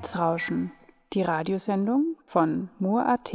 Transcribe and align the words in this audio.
Netzrauschen, 0.00 0.72
die 1.12 1.20
Radiosendung 1.20 2.16
von 2.24 2.70
Mur.at. 2.78 3.34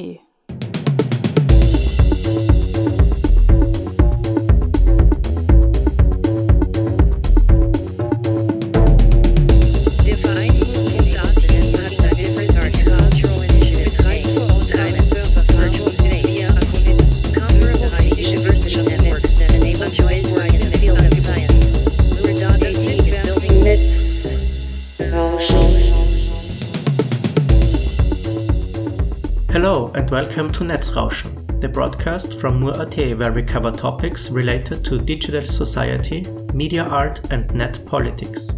and 30.05 30.11
welcome 30.11 30.51
to 30.51 30.63
Netzrauschen, 30.63 31.59
the 31.61 31.67
broadcast 31.67 32.39
from 32.39 32.59
Mur.at 32.59 32.95
where 33.17 33.33
we 33.33 33.41
cover 33.41 33.71
topics 33.71 34.29
related 34.29 34.85
to 34.85 34.99
digital 34.99 35.47
society, 35.47 36.21
media 36.53 36.83
art 36.83 37.31
and 37.31 37.51
net 37.55 37.83
politics. 37.87 38.51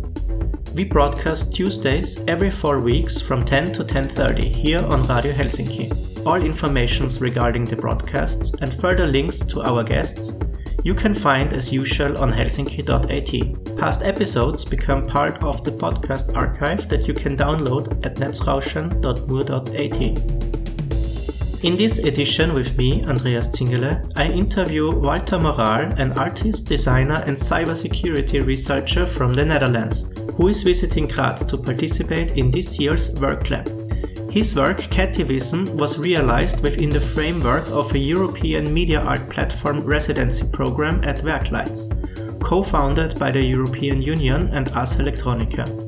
We 0.76 0.84
broadcast 0.84 1.56
Tuesdays 1.56 2.22
every 2.28 2.50
4 2.50 2.82
weeks 2.82 3.22
from 3.22 3.46
10 3.46 3.72
to 3.74 3.86
10:30 3.86 4.54
here 4.54 4.86
on 4.92 5.08
Radio 5.08 5.32
Helsinki. 5.32 5.90
All 6.26 6.44
informations 6.44 7.22
regarding 7.22 7.64
the 7.64 7.78
broadcasts 7.78 8.52
and 8.60 8.74
further 8.74 9.08
links 9.08 9.40
to 9.40 9.62
our 9.62 9.86
guests 9.86 10.38
you 10.84 10.94
can 10.94 11.14
find 11.14 11.54
as 11.54 11.72
usual 11.72 12.18
on 12.18 12.30
helsinki.at. 12.32 13.78
Past 13.78 14.04
episodes 14.04 14.66
become 14.66 15.08
part 15.08 15.42
of 15.44 15.64
the 15.64 15.72
podcast 15.72 16.36
archive 16.36 16.90
that 16.90 17.08
you 17.08 17.14
can 17.14 17.38
download 17.38 18.06
at 18.06 18.16
netzrauschen.mur.at. 18.16 20.37
In 21.64 21.76
this 21.76 21.98
edition 21.98 22.54
with 22.54 22.78
me, 22.78 23.04
Andreas 23.06 23.50
Zingerle, 23.50 24.12
I 24.16 24.28
interview 24.28 24.92
Wouter 24.92 25.38
Moraal, 25.38 25.98
an 25.98 26.12
artist, 26.12 26.68
designer, 26.68 27.24
and 27.26 27.36
cybersecurity 27.36 28.46
researcher 28.46 29.08
from 29.08 29.34
the 29.34 29.44
Netherlands, 29.44 30.14
who 30.36 30.50
is 30.50 30.62
visiting 30.62 31.08
Graz 31.08 31.44
to 31.46 31.58
participate 31.58 32.38
in 32.38 32.52
this 32.52 32.80
year's 32.80 33.20
Work 33.20 33.50
Lab. 33.50 33.68
His 34.32 34.56
work, 34.56 34.82
Cativism, 34.92 35.74
was 35.74 35.98
realized 35.98 36.62
within 36.62 36.92
the 36.92 37.02
framework 37.02 37.68
of 37.72 37.92
a 37.92 37.98
European 37.98 38.72
media 38.72 39.02
art 39.02 39.28
platform 39.28 39.80
residency 39.82 40.46
program 40.54 41.04
at 41.04 41.24
Werkleitz, 41.24 41.90
co 42.40 42.62
founded 42.62 43.18
by 43.18 43.32
the 43.32 43.42
European 43.42 44.00
Union 44.00 44.50
and 44.54 44.70
Ars 44.74 44.98
Electronica. 44.98 45.87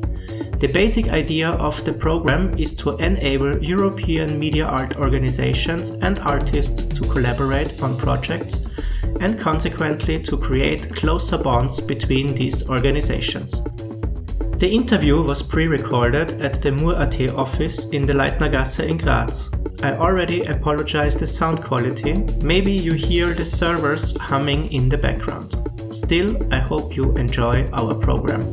The 0.60 0.68
basic 0.68 1.08
idea 1.08 1.52
of 1.52 1.86
the 1.86 1.94
program 1.94 2.54
is 2.60 2.76
to 2.76 2.98
enable 2.98 3.64
European 3.64 4.38
media 4.38 4.66
art 4.66 4.98
organizations 4.98 5.92
and 5.92 6.20
artists 6.20 6.84
to 6.84 7.08
collaborate 7.08 7.82
on 7.82 7.98
projects 7.98 8.68
and 9.22 9.40
consequently 9.40 10.20
to 10.20 10.36
create 10.36 10.94
closer 10.94 11.38
bonds 11.38 11.80
between 11.80 12.36
these 12.36 12.70
organizations. 12.70 13.62
The 14.58 14.70
interview 14.70 15.22
was 15.22 15.42
pre-recorded 15.42 16.42
at 16.42 16.62
the 16.62 16.74
Mur.at 16.74 17.30
office 17.36 17.86
in 17.92 18.06
the 18.06 18.12
Leitnergasse 18.12 18.86
in 18.86 18.98
Graz. 18.98 19.50
I 19.82 19.96
already 19.96 20.44
apologize 20.44 21.16
the 21.16 21.26
sound 21.26 21.64
quality, 21.64 22.16
maybe 22.42 22.74
you 22.74 22.96
hear 22.96 23.34
the 23.34 23.46
servers 23.46 24.14
humming 24.18 24.70
in 24.74 24.90
the 24.90 24.98
background. 24.98 25.56
Still, 25.90 26.36
I 26.54 26.60
hope 26.60 26.98
you 26.98 27.16
enjoy 27.16 27.70
our 27.72 27.96
program. 27.96 28.52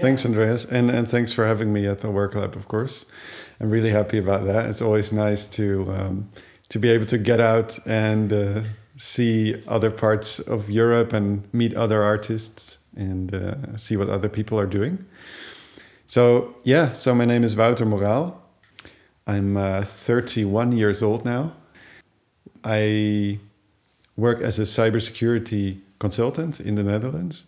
Thanks, 0.00 0.24
Andreas, 0.24 0.64
and 0.66 0.90
and 0.90 1.10
thanks 1.10 1.32
for 1.32 1.44
having 1.44 1.72
me 1.72 1.88
at 1.88 1.98
the 1.98 2.10
Work 2.12 2.36
Lab. 2.36 2.54
Of 2.54 2.68
course, 2.68 3.04
I'm 3.58 3.68
really 3.68 3.90
happy 3.90 4.18
about 4.18 4.44
that. 4.44 4.66
It's 4.66 4.80
always 4.80 5.10
nice 5.10 5.48
to 5.48 5.90
um, 5.90 6.30
to 6.68 6.78
be 6.78 6.88
able 6.88 7.06
to 7.06 7.18
get 7.18 7.40
out 7.40 7.76
and 7.84 8.32
uh, 8.32 8.62
see 8.96 9.60
other 9.66 9.90
parts 9.90 10.38
of 10.38 10.70
Europe 10.70 11.12
and 11.12 11.42
meet 11.52 11.74
other 11.74 12.00
artists 12.04 12.78
and 12.94 13.34
uh, 13.34 13.76
see 13.76 13.96
what 13.96 14.08
other 14.08 14.28
people 14.28 14.56
are 14.60 14.68
doing. 14.68 15.04
So 16.06 16.54
yeah, 16.62 16.92
so 16.92 17.12
my 17.12 17.24
name 17.24 17.42
is 17.42 17.56
Wouter 17.56 17.86
Moraal. 17.86 18.36
I'm 19.26 19.56
uh, 19.56 19.82
31 19.82 20.70
years 20.70 21.02
old 21.02 21.24
now. 21.24 21.54
I 22.62 23.40
work 24.16 24.40
as 24.40 24.58
a 24.58 24.62
cybersecurity 24.62 25.80
consultant 25.98 26.60
in 26.60 26.74
the 26.74 26.82
Netherlands. 26.82 27.44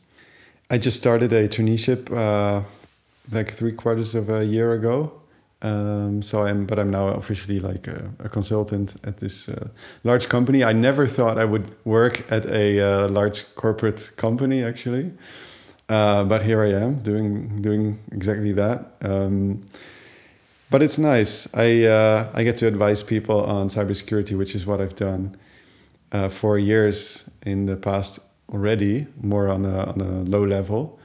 I 0.71 0.79
just 0.79 0.97
started 0.97 1.33
a 1.33 1.49
traineeship 1.49 2.11
uh, 2.11 2.63
like 3.31 3.53
three 3.53 3.73
quarters 3.73 4.15
of 4.15 4.31
a 4.31 4.45
year 4.45 4.73
ago. 4.73 5.13
Um, 5.63 6.23
so 6.23 6.43
I'm, 6.43 6.67
but 6.67 6.79
I'm 6.79 6.91
now 6.91 7.09
officially 7.09 7.61
like 7.61 7.89
a, 7.89 8.11
a 8.19 8.29
consultant 8.29 8.97
at 9.05 9.19
this 9.19 9.49
uh, 9.49 9.69
large 10.05 10.29
company. 10.29 10.63
I 10.63 10.73
never 10.73 11.07
thought 11.07 11.39
I 11.39 11.45
would 11.45 11.75
work 11.85 12.31
at 12.31 12.47
a 12.47 12.81
uh, 12.81 13.09
large 13.09 13.55
corporate 13.55 14.11
company 14.17 14.63
actually, 14.63 15.13
uh, 15.89 16.25
but 16.25 16.43
here 16.43 16.63
I 16.63 16.73
am 16.73 17.01
doing 17.01 17.63
doing 17.63 17.99
exactly 18.13 18.53
that. 18.53 18.93
Um, 19.01 19.67
but 20.69 20.83
it's 20.83 20.99
nice. 20.99 21.49
I 21.55 21.85
uh, 21.85 22.31
I 22.35 22.45
get 22.45 22.59
to 22.59 22.67
advise 22.67 23.03
people 23.03 23.43
on 23.45 23.69
cybersecurity, 23.69 24.37
which 24.37 24.55
is 24.55 24.67
what 24.67 24.81
I've 24.81 24.97
done 24.97 25.37
uh, 26.13 26.29
for 26.29 26.59
years 26.59 27.29
in 27.45 27.67
the 27.67 27.77
past 27.77 28.19
already, 28.53 29.07
more 29.23 29.49
on 29.49 29.65
a 29.65 29.79
on 29.87 30.01
a 30.01 30.23
low 30.25 30.45
level. 30.45 30.99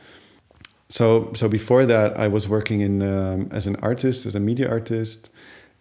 So 0.90 1.32
so 1.34 1.48
before 1.48 1.86
that, 1.86 2.18
I 2.18 2.28
was 2.28 2.48
working 2.48 2.82
in 2.82 3.02
um, 3.02 3.50
as 3.52 3.68
an 3.68 3.76
artist, 3.78 4.26
as 4.26 4.36
a 4.36 4.40
media 4.40 4.70
artist. 4.70 5.30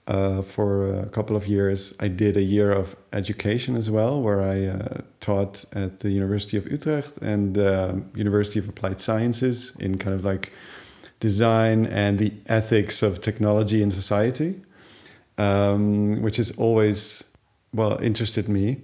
Uh, 0.07 0.43
for 0.43 0.91
a 1.03 1.07
couple 1.07 1.37
of 1.37 1.47
years, 1.47 1.95
I 2.01 2.09
did 2.09 2.37
a 2.37 2.43
year 2.43 2.73
of 2.73 2.97
education 3.13 3.77
as 3.77 3.91
well, 3.91 4.21
where 4.21 4.41
I 4.43 4.67
uh, 4.67 5.03
taught 5.21 5.65
at 5.73 6.01
the 6.01 6.11
University 6.11 6.57
of 6.57 6.67
Utrecht 6.69 7.19
and 7.19 7.57
uh, 7.57 7.95
University 8.17 8.59
of 8.59 8.69
Applied 8.69 8.99
Sciences 8.99 9.77
in 9.79 9.99
kind 9.99 10.15
of 10.17 10.25
like 10.25 10.53
design 11.21 11.87
and 11.87 12.19
the 12.19 12.33
ethics 12.47 13.03
of 13.03 13.21
technology 13.21 13.83
in 13.83 13.91
society, 13.93 14.61
um, 15.39 16.21
which 16.23 16.39
has 16.39 16.51
always 16.59 17.23
well 17.73 17.97
interested 18.03 18.49
me. 18.49 18.81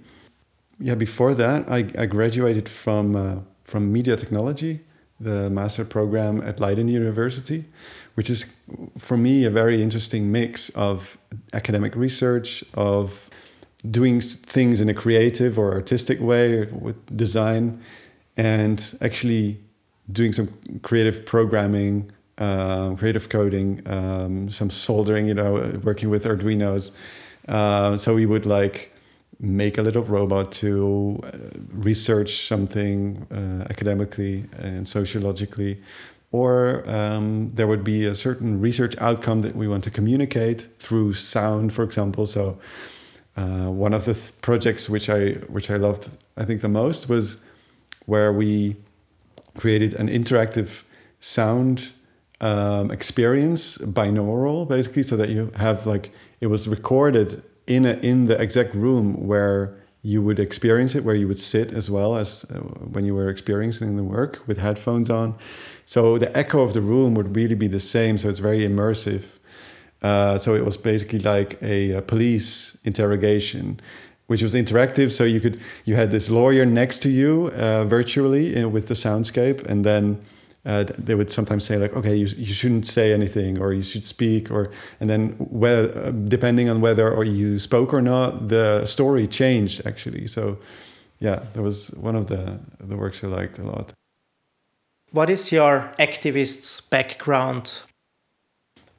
Yeah, 0.79 0.95
before 0.95 1.33
that, 1.33 1.69
I, 1.69 1.91
I 1.97 2.05
graduated 2.05 2.69
from 2.69 3.15
uh, 3.15 3.39
from 3.63 3.91
media 3.91 4.15
technology, 4.15 4.79
the 5.19 5.49
master 5.49 5.83
program 5.83 6.41
at 6.41 6.59
Leiden 6.59 6.87
University, 6.87 7.65
which 8.15 8.29
is 8.29 8.55
for 8.97 9.17
me 9.17 9.45
a 9.45 9.49
very 9.49 9.81
interesting 9.81 10.31
mix 10.31 10.69
of 10.69 11.17
academic 11.53 11.95
research, 11.95 12.63
of 12.75 13.29
doing 13.89 14.21
things 14.21 14.79
in 14.79 14.89
a 14.89 14.93
creative 14.93 15.57
or 15.57 15.73
artistic 15.73 16.19
way 16.21 16.65
with 16.65 17.17
design, 17.17 17.81
and 18.37 18.95
actually 19.01 19.57
doing 20.11 20.31
some 20.31 20.47
creative 20.83 21.25
programming, 21.25 22.09
uh, 22.37 22.93
creative 22.95 23.29
coding, 23.29 23.81
um, 23.87 24.49
some 24.49 24.69
soldering, 24.69 25.27
you 25.27 25.33
know, 25.33 25.79
working 25.83 26.09
with 26.09 26.23
Arduinos. 26.23 26.91
Uh, 27.47 27.97
so 27.97 28.13
we 28.13 28.25
would 28.25 28.45
like 28.45 28.93
make 29.39 29.77
a 29.77 29.81
little 29.81 30.03
robot 30.03 30.51
to 30.51 31.19
uh, 31.23 31.29
research 31.71 32.47
something 32.47 33.25
uh, 33.31 33.67
academically 33.69 34.43
and 34.57 34.87
sociologically. 34.87 35.79
Or 36.31 36.83
um, 36.87 37.51
there 37.53 37.67
would 37.67 37.83
be 37.83 38.05
a 38.05 38.15
certain 38.15 38.59
research 38.59 38.95
outcome 38.99 39.41
that 39.41 39.55
we 39.55 39.67
want 39.67 39.83
to 39.85 39.91
communicate 39.91 40.67
through 40.79 41.13
sound 41.13 41.73
for 41.73 41.83
example. 41.83 42.25
So 42.25 42.57
uh, 43.37 43.69
one 43.69 43.93
of 43.93 44.05
the 44.05 44.13
th- 44.13 44.41
projects 44.41 44.89
which 44.89 45.09
i 45.09 45.33
which 45.55 45.69
i 45.69 45.75
loved 45.75 46.17
i 46.37 46.43
think 46.43 46.61
the 46.61 46.67
most 46.67 47.07
was 47.07 47.43
where 48.07 48.33
we 48.33 48.75
created 49.57 49.93
an 49.93 50.09
interactive 50.09 50.83
sound 51.19 51.91
um, 52.41 52.89
experience 52.91 53.77
binaural 53.77 54.67
basically 54.67 55.03
so 55.03 55.15
that 55.15 55.29
you 55.29 55.51
have 55.55 55.85
like 55.85 56.11
it 56.41 56.47
was 56.47 56.67
recorded 56.67 57.43
in 57.67 57.85
a, 57.85 57.93
in 58.01 58.25
the 58.25 58.41
exact 58.41 58.73
room 58.73 59.27
where 59.27 59.77
you 60.01 60.21
would 60.21 60.39
experience 60.39 60.95
it, 60.95 61.03
where 61.03 61.15
you 61.15 61.27
would 61.27 61.37
sit 61.37 61.73
as 61.73 61.91
well 61.91 62.15
as 62.15 62.45
uh, 62.45 62.59
when 62.93 63.05
you 63.05 63.13
were 63.13 63.29
experiencing 63.29 63.97
the 63.97 64.03
work 64.03 64.41
with 64.47 64.57
headphones 64.57 65.09
on. 65.09 65.35
So 65.85 66.17
the 66.17 66.35
echo 66.35 66.61
of 66.61 66.73
the 66.73 66.81
room 66.81 67.13
would 67.15 67.35
really 67.35 67.55
be 67.55 67.67
the 67.67 67.79
same. 67.79 68.17
So 68.17 68.29
it's 68.29 68.39
very 68.39 68.59
immersive. 68.59 69.23
Uh, 70.01 70.37
so 70.37 70.55
it 70.55 70.63
was 70.63 70.77
basically 70.77 71.19
like 71.19 71.61
a, 71.61 71.91
a, 71.93 72.01
police 72.01 72.77
interrogation, 72.85 73.79
which 74.27 74.43
was 74.43 74.53
interactive. 74.53 75.11
So 75.11 75.23
you 75.23 75.41
could 75.41 75.59
you 75.85 75.95
had 75.95 76.11
this 76.11 76.29
lawyer 76.29 76.65
next 76.65 76.99
to 76.99 77.09
you 77.09 77.51
uh, 77.55 77.83
virtually 77.85 78.55
in, 78.55 78.71
with 78.71 78.87
the 78.87 78.93
soundscape, 78.93 79.65
and 79.65 79.83
then 79.83 80.23
uh, 80.67 80.83
they 80.99 81.15
would 81.15 81.31
sometimes 81.31 81.63
say 81.63 81.77
like, 81.77 81.95
okay, 81.95 82.13
you, 82.13 82.27
you 82.37 82.53
shouldn't 82.53 82.85
say 82.85 83.13
anything, 83.13 83.57
or 83.59 83.71
you 83.71 83.83
should 83.83 84.03
speak, 84.03 84.51
or 84.51 84.69
and 84.99 85.09
then 85.09 85.29
whether, 85.39 86.11
depending 86.11 86.69
on 86.69 86.81
whether 86.81 87.09
or 87.09 87.23
you 87.23 87.57
spoke 87.57 87.93
or 87.93 88.01
not, 88.01 88.49
the 88.49 88.85
story 88.85 89.25
changed 89.27 89.81
actually. 89.87 90.27
So 90.27 90.57
yeah, 91.19 91.39
that 91.53 91.61
was 91.61 91.91
one 91.91 92.17
of 92.17 92.27
the 92.27 92.59
the 92.79 92.97
works 92.97 93.23
I 93.23 93.27
liked 93.27 93.59
a 93.59 93.63
lot. 93.63 93.93
What 95.11 95.29
is 95.29 95.51
your 95.53 95.89
activist's 95.99 96.81
background? 96.81 97.83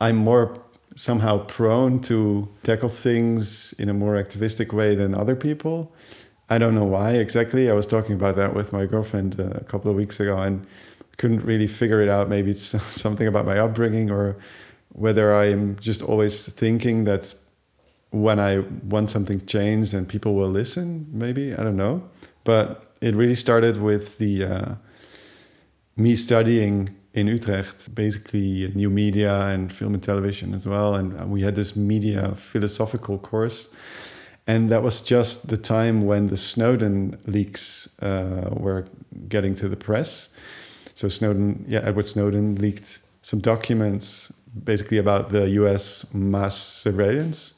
I'm 0.00 0.16
more 0.16 0.56
somehow 0.96 1.44
prone 1.44 2.00
to 2.00 2.48
tackle 2.62 2.88
things 2.88 3.74
in 3.78 3.90
a 3.90 3.94
more 3.94 4.16
activistic 4.16 4.72
way 4.72 4.94
than 4.94 5.14
other 5.14 5.36
people. 5.36 5.92
I 6.48 6.56
don't 6.56 6.74
know 6.74 6.86
why 6.86 7.12
exactly. 7.12 7.70
I 7.70 7.74
was 7.74 7.86
talking 7.86 8.14
about 8.14 8.36
that 8.36 8.54
with 8.54 8.72
my 8.72 8.86
girlfriend 8.86 9.38
uh, 9.38 9.50
a 9.54 9.64
couple 9.64 9.90
of 9.90 9.96
weeks 9.96 10.18
ago 10.18 10.38
and 10.38 10.66
couldn't 11.18 11.44
really 11.44 11.66
figure 11.66 12.00
it 12.00 12.08
out. 12.08 12.28
Maybe 12.28 12.50
it's 12.50 12.62
something 13.02 13.26
about 13.26 13.44
my 13.44 13.58
upbringing 13.58 14.10
or 14.10 14.36
whether 14.90 15.34
I'm 15.34 15.76
just 15.76 16.02
always 16.02 16.46
thinking 16.46 17.04
that 17.04 17.34
when 18.10 18.40
I 18.40 18.60
want 18.88 19.10
something 19.10 19.44
changed 19.44 19.92
and 19.92 20.08
people 20.08 20.34
will 20.34 20.48
listen, 20.48 21.06
maybe. 21.12 21.54
I 21.54 21.62
don't 21.62 21.76
know. 21.76 22.02
But 22.44 22.94
it 23.00 23.14
really 23.14 23.34
started 23.34 23.80
with 23.80 24.18
the 24.18 24.44
uh, 24.44 24.74
me 25.96 26.16
studying 26.16 26.96
in 27.14 27.26
Utrecht, 27.26 27.94
basically 27.94 28.72
new 28.74 28.90
media 28.90 29.46
and 29.46 29.72
film 29.72 29.94
and 29.94 30.02
television 30.02 30.54
as 30.54 30.66
well. 30.66 30.94
And 30.94 31.30
we 31.30 31.42
had 31.42 31.54
this 31.54 31.76
media 31.76 32.34
philosophical 32.34 33.18
course. 33.18 33.68
And 34.46 34.70
that 34.70 34.82
was 34.82 35.02
just 35.02 35.48
the 35.48 35.58
time 35.58 36.06
when 36.06 36.28
the 36.28 36.36
Snowden 36.36 37.18
leaks 37.26 37.88
uh, 38.00 38.48
were 38.52 38.86
getting 39.28 39.54
to 39.56 39.68
the 39.68 39.76
press. 39.76 40.30
So 40.98 41.08
Snowden, 41.08 41.64
yeah, 41.68 41.82
Edward 41.84 42.08
Snowden 42.08 42.56
leaked 42.56 42.98
some 43.22 43.38
documents 43.38 44.32
basically 44.64 44.98
about 44.98 45.28
the 45.28 45.48
US 45.50 46.12
mass 46.12 46.56
surveillance. 46.56 47.54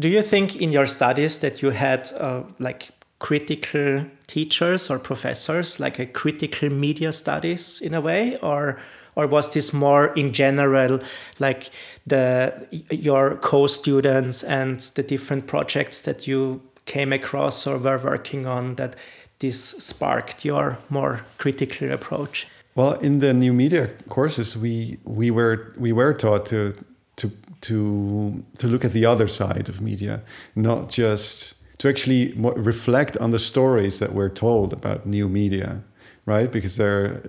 Do 0.00 0.08
you 0.08 0.20
think 0.20 0.56
in 0.56 0.72
your 0.72 0.86
studies 0.86 1.38
that 1.38 1.62
you 1.62 1.70
had 1.70 2.12
uh, 2.18 2.42
like 2.58 2.90
critical 3.20 4.04
teachers 4.26 4.90
or 4.90 4.98
professors, 4.98 5.78
like 5.78 6.00
a 6.00 6.06
critical 6.06 6.70
media 6.70 7.12
studies 7.12 7.80
in 7.80 7.94
a 7.94 8.00
way, 8.00 8.36
or 8.38 8.80
or 9.14 9.28
was 9.28 9.52
this 9.52 9.72
more 9.72 10.12
in 10.14 10.32
general, 10.32 10.98
like 11.38 11.70
the 12.04 12.66
your 12.90 13.36
co-students 13.36 14.42
and 14.42 14.80
the 14.96 15.04
different 15.04 15.46
projects 15.46 16.00
that 16.00 16.26
you 16.26 16.60
came 16.86 17.12
across 17.12 17.64
or 17.64 17.78
were 17.78 17.98
working 17.98 18.46
on 18.46 18.74
that 18.74 18.96
this 19.38 19.70
sparked 19.78 20.44
your 20.44 20.78
more 20.90 21.20
critical 21.38 21.92
approach? 21.92 22.48
Well, 22.74 22.92
in 23.00 23.20
the 23.20 23.34
new 23.34 23.52
media 23.52 23.90
courses, 24.08 24.56
we 24.56 24.98
we 25.04 25.30
were 25.30 25.74
we 25.76 25.92
were 25.92 26.14
taught 26.14 26.46
to 26.46 26.74
to 27.16 27.30
to 27.62 28.42
to 28.58 28.66
look 28.66 28.84
at 28.84 28.92
the 28.92 29.04
other 29.04 29.28
side 29.28 29.68
of 29.68 29.80
media, 29.80 30.22
not 30.54 30.88
just 30.88 31.54
to 31.78 31.88
actually 31.88 32.32
reflect 32.36 33.16
on 33.18 33.30
the 33.30 33.38
stories 33.38 33.98
that 33.98 34.12
we're 34.12 34.30
told 34.30 34.72
about 34.72 35.04
new 35.04 35.28
media, 35.28 35.82
right? 36.24 36.50
Because 36.50 36.76
they're 36.76 37.20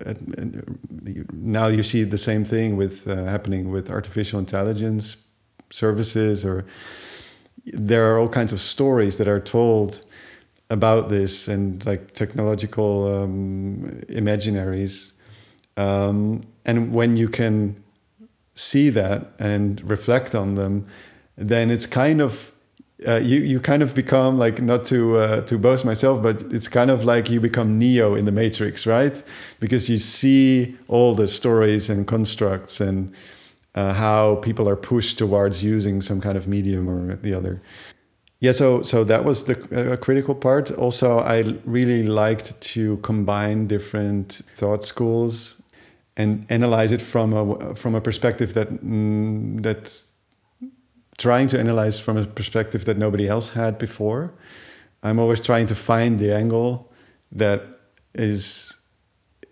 now 1.32 1.66
you 1.66 1.82
see 1.82 2.04
the 2.04 2.18
same 2.18 2.44
thing 2.44 2.76
with 2.76 3.06
uh, 3.06 3.24
happening 3.24 3.70
with 3.70 3.90
artificial 3.90 4.38
intelligence 4.38 5.26
services, 5.70 6.44
or 6.44 6.64
there 7.66 8.10
are 8.10 8.18
all 8.18 8.28
kinds 8.28 8.52
of 8.52 8.60
stories 8.60 9.18
that 9.18 9.28
are 9.28 9.40
told 9.40 10.04
about 10.70 11.10
this 11.10 11.48
and 11.48 11.84
like 11.84 12.14
technological 12.14 13.22
um, 13.22 14.00
imaginaries. 14.08 15.13
Um, 15.76 16.42
and 16.64 16.92
when 16.92 17.16
you 17.16 17.28
can 17.28 17.82
see 18.54 18.90
that 18.90 19.32
and 19.38 19.80
reflect 19.88 20.34
on 20.34 20.54
them, 20.54 20.86
then 21.36 21.70
it's 21.70 21.86
kind 21.86 22.20
of 22.20 22.52
uh, 23.06 23.16
you 23.16 23.40
you 23.40 23.60
kind 23.60 23.82
of 23.82 23.94
become 23.94 24.38
like 24.38 24.62
not 24.62 24.84
to 24.86 25.16
uh, 25.16 25.40
to 25.42 25.58
boast 25.58 25.84
myself, 25.84 26.22
but 26.22 26.42
it's 26.52 26.68
kind 26.68 26.90
of 26.90 27.04
like 27.04 27.28
you 27.28 27.40
become 27.40 27.78
Neo 27.78 28.14
in 28.14 28.24
the 28.24 28.32
Matrix, 28.32 28.86
right? 28.86 29.22
Because 29.60 29.90
you 29.90 29.98
see 29.98 30.76
all 30.88 31.14
the 31.14 31.26
stories 31.28 31.90
and 31.90 32.06
constructs 32.06 32.80
and 32.80 33.12
uh, 33.74 33.92
how 33.92 34.36
people 34.36 34.68
are 34.68 34.76
pushed 34.76 35.18
towards 35.18 35.62
using 35.62 36.00
some 36.00 36.20
kind 36.20 36.38
of 36.38 36.46
medium 36.46 36.88
or 36.88 37.16
the 37.16 37.34
other. 37.34 37.60
Yeah, 38.40 38.52
so 38.52 38.82
so 38.82 39.04
that 39.04 39.24
was 39.24 39.44
the 39.44 39.92
uh, 39.92 39.96
critical 39.96 40.34
part. 40.34 40.70
Also, 40.70 41.18
I 41.18 41.58
really 41.64 42.04
liked 42.04 42.60
to 42.60 42.98
combine 42.98 43.66
different 43.66 44.42
thought 44.54 44.84
schools 44.84 45.60
and 46.16 46.46
analyze 46.48 46.92
it 46.92 47.02
from 47.02 47.32
a 47.32 47.74
from 47.74 47.94
a 47.94 48.00
perspective 48.00 48.54
that 48.54 48.68
mm, 48.84 49.62
that 49.62 50.02
trying 51.18 51.48
to 51.48 51.58
analyze 51.58 52.00
from 52.00 52.16
a 52.16 52.26
perspective 52.26 52.84
that 52.84 52.98
nobody 52.98 53.28
else 53.28 53.50
had 53.50 53.78
before. 53.78 54.34
I'm 55.02 55.18
always 55.18 55.40
trying 55.40 55.66
to 55.66 55.74
find 55.74 56.18
the 56.18 56.34
angle 56.34 56.92
that 57.32 57.62
is 58.14 58.74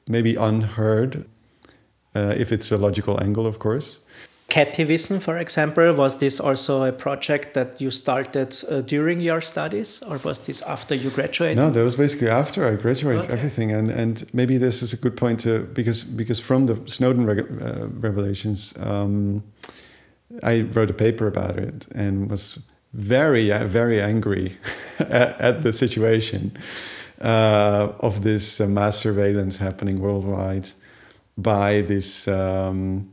maybe 0.08 0.34
unheard, 0.34 1.28
uh, 2.14 2.34
if 2.36 2.52
it's 2.52 2.72
a 2.72 2.78
logical 2.78 3.22
angle, 3.22 3.46
of 3.46 3.58
course. 3.58 4.00
Cativism, 4.52 5.18
for 5.18 5.38
example, 5.38 5.94
was 5.94 6.18
this 6.18 6.38
also 6.38 6.82
a 6.82 6.92
project 6.92 7.54
that 7.54 7.80
you 7.80 7.90
started 7.90 8.54
uh, 8.68 8.82
during 8.82 9.18
your 9.18 9.40
studies, 9.40 10.02
or 10.02 10.18
was 10.18 10.40
this 10.40 10.60
after 10.60 10.94
you 10.94 11.08
graduated? 11.08 11.56
No, 11.56 11.70
that 11.70 11.82
was 11.82 11.96
basically 11.96 12.28
after 12.28 12.66
I 12.66 12.76
graduated. 12.76 13.22
Okay. 13.22 13.32
Everything, 13.32 13.72
and 13.72 13.90
and 13.90 14.28
maybe 14.34 14.58
this 14.58 14.82
is 14.82 14.92
a 14.92 14.98
good 14.98 15.16
point 15.16 15.40
to 15.40 15.60
because 15.72 16.04
because 16.04 16.38
from 16.38 16.66
the 16.66 16.76
Snowden 16.86 17.26
uh, 17.30 17.88
revelations, 17.98 18.74
um, 18.80 19.42
I 20.42 20.66
wrote 20.74 20.90
a 20.90 20.94
paper 20.94 21.26
about 21.26 21.56
it 21.56 21.86
and 21.94 22.30
was 22.30 22.58
very 22.92 23.50
very 23.68 24.02
angry 24.02 24.58
at, 24.98 25.40
at, 25.40 25.62
the 25.62 25.72
situation 25.72 26.52
uh, 27.22 27.88
of 28.00 28.22
this 28.22 28.60
uh, 28.60 28.66
mass 28.66 28.98
surveillance 28.98 29.56
happening 29.56 29.98
worldwide 29.98 30.68
by 31.38 31.80
this. 31.80 32.28
Um, 32.28 33.11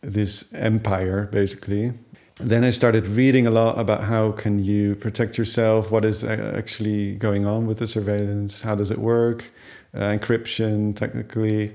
this 0.00 0.52
empire 0.54 1.28
basically. 1.32 1.92
Then 2.38 2.64
i 2.64 2.70
started 2.70 3.06
reading 3.06 3.46
a 3.46 3.50
lot 3.50 3.78
about 3.78 4.04
how 4.04 4.32
can 4.32 4.62
you 4.62 4.94
protect 4.94 5.38
yourself 5.38 5.90
what 5.90 6.04
is 6.04 6.22
actually 6.22 7.16
going 7.16 7.46
on 7.46 7.66
with 7.66 7.78
the 7.78 7.86
surveillance 7.86 8.60
how 8.60 8.74
does 8.74 8.90
it 8.90 8.98
work 8.98 9.50
uh, 9.94 10.00
encryption 10.00 10.94
technically. 10.94 11.74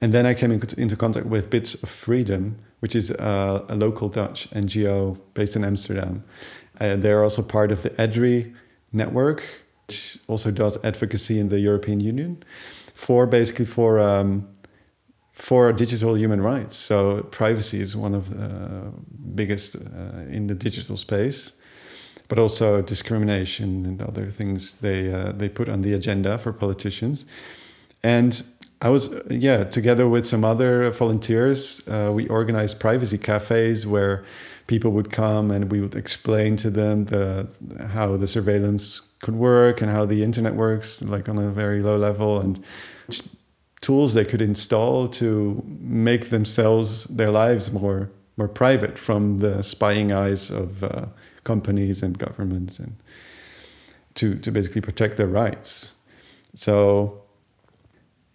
And 0.00 0.12
then 0.12 0.26
i 0.26 0.34
came 0.34 0.50
into 0.50 0.96
contact 0.96 1.26
with 1.26 1.48
bits 1.50 1.74
of 1.82 1.88
freedom 1.88 2.58
which 2.80 2.96
is 2.96 3.10
a, 3.10 3.64
a 3.68 3.76
local 3.76 4.08
dutch 4.08 4.50
ngo 4.50 5.18
based 5.34 5.54
in 5.54 5.64
amsterdam. 5.64 6.24
Uh, 6.80 6.96
they're 6.96 7.22
also 7.22 7.42
part 7.42 7.70
of 7.70 7.82
the 7.82 7.90
edri 7.90 8.52
network 8.92 9.44
which 9.86 10.18
also 10.26 10.50
does 10.50 10.82
advocacy 10.84 11.38
in 11.38 11.48
the 11.48 11.60
european 11.60 12.00
union 12.00 12.42
for 12.94 13.26
basically 13.26 13.66
for 13.66 14.00
um, 14.00 14.48
for 15.32 15.72
digital 15.72 16.16
human 16.16 16.40
rights. 16.42 16.76
So 16.76 17.22
privacy 17.30 17.80
is 17.80 17.96
one 17.96 18.14
of 18.14 18.30
the 18.30 18.92
biggest 19.34 19.76
uh, 19.76 19.78
in 20.30 20.46
the 20.46 20.54
digital 20.54 20.96
space, 20.96 21.52
but 22.28 22.38
also 22.38 22.82
discrimination 22.82 23.86
and 23.86 24.02
other 24.02 24.26
things 24.26 24.74
they 24.76 25.12
uh, 25.12 25.32
they 25.32 25.48
put 25.48 25.68
on 25.68 25.82
the 25.82 25.94
agenda 25.94 26.38
for 26.38 26.52
politicians. 26.52 27.24
And 28.02 28.42
I 28.82 28.90
was 28.90 29.14
yeah 29.30 29.64
together 29.64 30.06
with 30.08 30.26
some 30.26 30.44
other 30.44 30.90
volunteers, 30.90 31.86
uh, 31.88 32.10
we 32.14 32.28
organized 32.28 32.78
privacy 32.78 33.18
cafes 33.18 33.86
where 33.86 34.24
people 34.66 34.92
would 34.92 35.10
come 35.10 35.50
and 35.50 35.70
we 35.70 35.80
would 35.80 35.94
explain 35.94 36.56
to 36.56 36.70
them 36.70 37.06
the 37.06 37.48
how 37.88 38.16
the 38.16 38.28
surveillance 38.28 39.00
could 39.22 39.34
work 39.34 39.80
and 39.80 39.90
how 39.90 40.04
the 40.04 40.22
internet 40.22 40.54
works 40.54 41.00
like 41.02 41.28
on 41.28 41.38
a 41.38 41.48
very 41.50 41.80
low 41.80 41.96
level 41.96 42.40
and 42.40 42.62
tools 43.82 44.14
they 44.14 44.24
could 44.24 44.40
install 44.40 45.08
to 45.08 45.62
make 45.80 46.30
themselves 46.30 47.04
their 47.04 47.30
lives 47.30 47.70
more 47.70 48.10
more 48.38 48.48
private 48.48 48.98
from 48.98 49.40
the 49.40 49.62
spying 49.62 50.10
eyes 50.10 50.50
of 50.50 50.82
uh, 50.82 51.04
companies 51.44 52.02
and 52.02 52.18
governments 52.18 52.78
and 52.78 52.94
to 54.14 54.36
to 54.38 54.50
basically 54.50 54.80
protect 54.80 55.18
their 55.18 55.26
rights. 55.26 55.92
So 56.54 57.22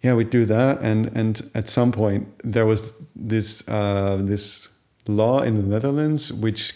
yeah 0.02 0.14
we 0.14 0.24
do 0.24 0.44
that 0.44 0.78
and 0.80 1.10
and 1.16 1.50
at 1.54 1.68
some 1.68 1.90
point 1.90 2.28
there 2.44 2.66
was 2.66 2.94
this 3.16 3.66
uh, 3.68 4.18
this 4.20 4.68
law 5.06 5.40
in 5.40 5.56
the 5.56 5.62
Netherlands 5.62 6.32
which 6.32 6.74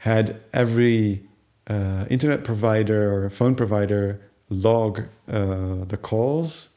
had 0.00 0.36
every 0.52 1.22
uh, 1.66 2.04
internet 2.10 2.44
provider 2.44 3.12
or 3.12 3.30
phone 3.30 3.54
provider 3.54 4.20
log 4.50 5.00
uh, 5.28 5.84
the 5.86 5.96
calls 5.96 6.73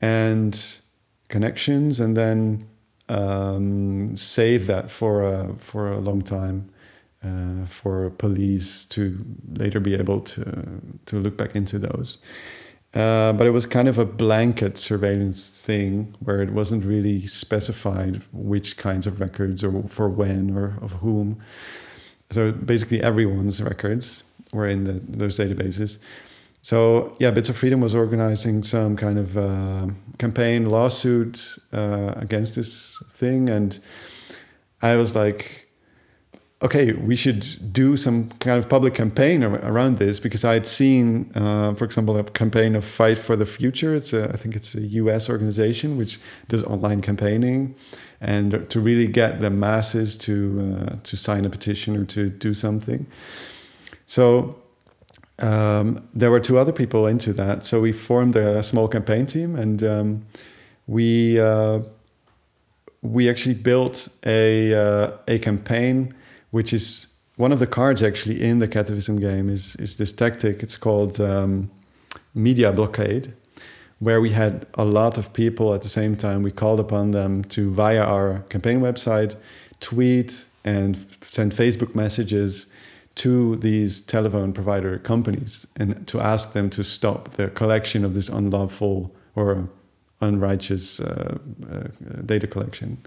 and 0.00 0.78
connections, 1.28 2.00
and 2.00 2.16
then 2.16 2.66
um, 3.08 4.16
save 4.16 4.66
that 4.66 4.90
for 4.90 5.22
a, 5.22 5.54
for 5.58 5.92
a 5.92 5.98
long 5.98 6.22
time 6.22 6.70
uh, 7.24 7.66
for 7.66 8.10
police 8.10 8.84
to 8.84 9.18
later 9.54 9.80
be 9.80 9.94
able 9.94 10.20
to 10.20 10.80
to 11.06 11.16
look 11.16 11.36
back 11.36 11.56
into 11.56 11.78
those. 11.78 12.18
Uh, 12.94 13.32
but 13.32 13.46
it 13.46 13.50
was 13.50 13.66
kind 13.66 13.88
of 13.88 13.98
a 13.98 14.04
blanket 14.04 14.78
surveillance 14.78 15.64
thing 15.64 16.14
where 16.20 16.40
it 16.40 16.50
wasn't 16.50 16.82
really 16.84 17.26
specified 17.26 18.22
which 18.32 18.76
kinds 18.76 19.06
of 19.06 19.20
records 19.20 19.62
or 19.62 19.82
for 19.88 20.08
when 20.08 20.56
or 20.56 20.78
of 20.80 20.92
whom. 20.92 21.38
So 22.30 22.52
basically, 22.52 23.02
everyone's 23.02 23.62
records 23.62 24.22
were 24.52 24.66
in 24.66 24.84
the, 24.84 24.92
those 24.92 25.38
databases. 25.38 25.98
So 26.66 27.14
yeah, 27.20 27.30
Bits 27.30 27.48
of 27.48 27.56
Freedom 27.56 27.80
was 27.80 27.94
organizing 27.94 28.64
some 28.64 28.96
kind 28.96 29.20
of 29.20 29.36
uh, 29.36 29.86
campaign 30.18 30.68
lawsuit 30.68 31.58
uh, 31.72 32.14
against 32.16 32.56
this 32.56 33.00
thing, 33.12 33.48
and 33.48 33.78
I 34.82 34.96
was 34.96 35.14
like, 35.14 35.68
okay, 36.62 36.92
we 36.92 37.14
should 37.14 37.46
do 37.72 37.96
some 37.96 38.30
kind 38.40 38.58
of 38.58 38.68
public 38.68 38.94
campaign 38.94 39.44
ar- 39.44 39.60
around 39.62 39.98
this 39.98 40.18
because 40.18 40.44
I 40.44 40.54
had 40.54 40.66
seen, 40.66 41.30
uh, 41.36 41.74
for 41.74 41.84
example, 41.84 42.18
a 42.18 42.24
campaign 42.24 42.74
of 42.74 42.84
Fight 42.84 43.18
for 43.18 43.36
the 43.36 43.46
Future. 43.46 43.94
It's 43.94 44.12
a, 44.12 44.28
I 44.30 44.36
think 44.36 44.56
it's 44.56 44.74
a 44.74 44.80
U.S. 45.02 45.30
organization 45.30 45.96
which 45.96 46.18
does 46.48 46.64
online 46.64 47.00
campaigning, 47.00 47.76
and 48.20 48.68
to 48.70 48.80
really 48.80 49.06
get 49.06 49.40
the 49.40 49.50
masses 49.50 50.18
to 50.18 50.34
uh, 50.66 50.96
to 51.04 51.16
sign 51.16 51.44
a 51.44 51.48
petition 51.48 51.96
or 51.96 52.04
to 52.06 52.28
do 52.28 52.54
something. 52.54 53.06
So 54.08 54.56
um, 55.38 56.08
there 56.14 56.30
were 56.30 56.40
two 56.40 56.58
other 56.58 56.72
people 56.72 57.06
into 57.06 57.32
that. 57.34 57.64
So 57.64 57.80
we 57.80 57.92
formed 57.92 58.36
a 58.36 58.62
small 58.62 58.88
campaign 58.88 59.26
team, 59.26 59.54
and 59.54 59.82
um, 59.82 60.26
we 60.86 61.38
uh, 61.38 61.80
we 63.02 63.28
actually 63.28 63.54
built 63.54 64.08
a 64.24 64.74
uh, 64.74 65.12
a 65.28 65.38
campaign, 65.38 66.14
which 66.50 66.72
is 66.72 67.08
one 67.36 67.52
of 67.52 67.58
the 67.58 67.66
cards 67.66 68.02
actually 68.02 68.42
in 68.42 68.58
the 68.60 68.68
Cativism 68.68 69.20
game 69.20 69.48
is 69.50 69.76
is 69.76 69.96
this 69.96 70.12
tactic. 70.12 70.62
It's 70.62 70.76
called 70.76 71.20
um, 71.20 71.70
media 72.34 72.72
blockade, 72.72 73.34
where 73.98 74.20
we 74.20 74.30
had 74.30 74.66
a 74.74 74.84
lot 74.84 75.18
of 75.18 75.32
people 75.32 75.74
at 75.74 75.82
the 75.82 75.88
same 75.88 76.16
time. 76.16 76.42
We 76.42 76.50
called 76.50 76.80
upon 76.80 77.10
them 77.10 77.44
to 77.44 77.70
via 77.72 78.02
our 78.02 78.40
campaign 78.48 78.80
website 78.80 79.36
tweet 79.80 80.46
and 80.64 80.96
send 81.30 81.52
Facebook 81.52 81.94
messages 81.94 82.66
to 83.16 83.56
these 83.56 84.00
telephone 84.00 84.52
provider 84.52 84.98
companies 84.98 85.66
and 85.76 86.06
to 86.06 86.20
ask 86.20 86.52
them 86.52 86.70
to 86.70 86.84
stop 86.84 87.30
the 87.30 87.48
collection 87.48 88.04
of 88.04 88.14
this 88.14 88.28
unlawful 88.28 89.14
or 89.34 89.68
unrighteous 90.20 91.00
uh, 91.00 91.38
uh, 91.70 91.88
data 92.24 92.46
collection. 92.46 92.98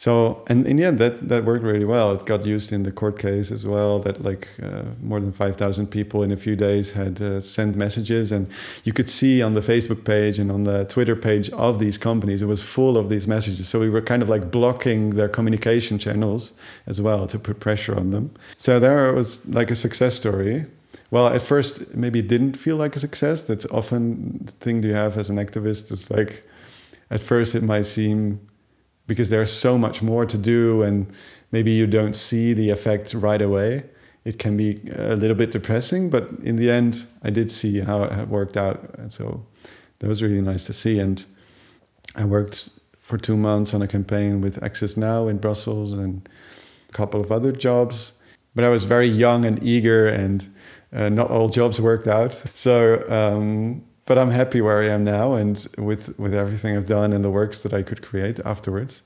So, 0.00 0.42
and 0.46 0.66
in 0.66 0.76
the 0.78 0.84
end, 0.84 0.98
that, 0.98 1.28
that 1.28 1.44
worked 1.44 1.62
really 1.62 1.84
well. 1.84 2.12
It 2.12 2.24
got 2.24 2.46
used 2.46 2.72
in 2.72 2.84
the 2.84 2.90
court 2.90 3.18
case 3.18 3.50
as 3.50 3.66
well. 3.66 3.98
That 3.98 4.24
like 4.24 4.48
uh, 4.62 4.84
more 5.02 5.20
than 5.20 5.30
five 5.30 5.56
thousand 5.56 5.88
people 5.88 6.22
in 6.22 6.32
a 6.32 6.38
few 6.38 6.56
days 6.56 6.90
had 6.90 7.20
uh, 7.20 7.42
sent 7.42 7.76
messages, 7.76 8.32
and 8.32 8.46
you 8.84 8.94
could 8.94 9.10
see 9.10 9.42
on 9.42 9.52
the 9.52 9.60
Facebook 9.60 10.02
page 10.04 10.38
and 10.38 10.50
on 10.50 10.64
the 10.64 10.86
Twitter 10.86 11.14
page 11.14 11.50
of 11.50 11.80
these 11.80 11.98
companies, 11.98 12.40
it 12.40 12.46
was 12.46 12.62
full 12.62 12.96
of 12.96 13.10
these 13.10 13.28
messages. 13.28 13.68
So 13.68 13.78
we 13.78 13.90
were 13.90 14.00
kind 14.00 14.22
of 14.22 14.30
like 14.30 14.50
blocking 14.50 15.10
their 15.10 15.28
communication 15.28 15.98
channels 15.98 16.54
as 16.86 16.98
well 17.02 17.26
to 17.26 17.38
put 17.38 17.60
pressure 17.60 17.94
on 17.94 18.10
them. 18.10 18.30
So 18.56 18.80
there 18.80 19.10
it 19.10 19.14
was 19.14 19.46
like 19.48 19.70
a 19.70 19.76
success 19.76 20.14
story. 20.14 20.64
Well, 21.10 21.26
at 21.28 21.42
first, 21.42 21.94
maybe 21.94 22.20
it 22.20 22.28
didn't 22.28 22.56
feel 22.56 22.76
like 22.76 22.96
a 22.96 23.00
success. 23.00 23.42
That's 23.42 23.66
often 23.66 24.38
the 24.46 24.52
thing 24.64 24.82
you 24.82 24.94
have 24.94 25.18
as 25.18 25.28
an 25.28 25.36
activist. 25.36 25.92
It's 25.92 26.10
like, 26.10 26.42
at 27.10 27.22
first, 27.22 27.54
it 27.54 27.62
might 27.62 27.84
seem 27.84 28.40
because 29.10 29.28
there's 29.28 29.52
so 29.52 29.76
much 29.76 30.02
more 30.02 30.24
to 30.24 30.38
do 30.38 30.82
and 30.84 31.04
maybe 31.50 31.72
you 31.72 31.84
don't 31.84 32.14
see 32.14 32.52
the 32.52 32.70
effect 32.70 33.12
right 33.12 33.42
away. 33.42 33.82
It 34.24 34.38
can 34.38 34.56
be 34.56 34.80
a 34.94 35.16
little 35.16 35.36
bit 35.36 35.50
depressing 35.50 36.10
but 36.10 36.28
in 36.44 36.54
the 36.54 36.70
end 36.70 37.06
i 37.24 37.30
did 37.30 37.50
see 37.50 37.80
how 37.80 38.04
it 38.04 38.28
worked 38.28 38.56
out. 38.56 38.78
And 38.98 39.10
so 39.10 39.44
that 39.98 40.06
was 40.06 40.22
really 40.22 40.40
nice 40.40 40.62
to 40.66 40.72
see. 40.72 41.00
And 41.00 41.24
i 42.14 42.24
worked 42.24 42.68
for 43.00 43.18
two 43.18 43.36
months 43.36 43.74
on 43.74 43.82
a 43.82 43.88
campaign 43.88 44.40
with 44.40 44.62
access 44.62 44.96
now 44.96 45.26
in 45.26 45.38
brussels 45.38 45.92
and 45.92 46.28
a 46.88 46.92
couple 46.92 47.20
of 47.20 47.32
other 47.32 47.50
jobs. 47.50 48.12
But 48.54 48.62
i 48.62 48.68
was 48.68 48.84
very 48.84 49.08
young 49.08 49.44
and 49.44 49.60
eager 49.60 50.06
and 50.06 50.48
uh, 50.92 51.08
not 51.08 51.32
all 51.32 51.48
jobs 51.48 51.80
worked 51.80 52.06
out. 52.06 52.34
So 52.54 53.04
um, 53.10 53.82
but 54.06 54.18
I'm 54.18 54.30
happy 54.30 54.60
where 54.60 54.82
I 54.82 54.88
am 54.88 55.04
now 55.04 55.34
and 55.34 55.66
with 55.78 56.18
with 56.18 56.34
everything 56.34 56.76
I've 56.76 56.88
done 56.88 57.12
and 57.12 57.24
the 57.24 57.30
works 57.30 57.62
that 57.62 57.72
I 57.72 57.82
could 57.82 58.02
create 58.02 58.40
afterwards. 58.40 59.02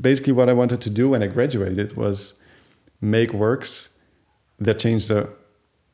Basically, 0.00 0.32
what 0.32 0.48
I 0.48 0.52
wanted 0.52 0.80
to 0.82 0.90
do 0.90 1.10
when 1.10 1.22
I 1.22 1.26
graduated 1.26 1.96
was 1.96 2.34
make 3.00 3.32
works 3.32 3.90
that 4.58 4.78
change 4.78 5.08
the 5.08 5.30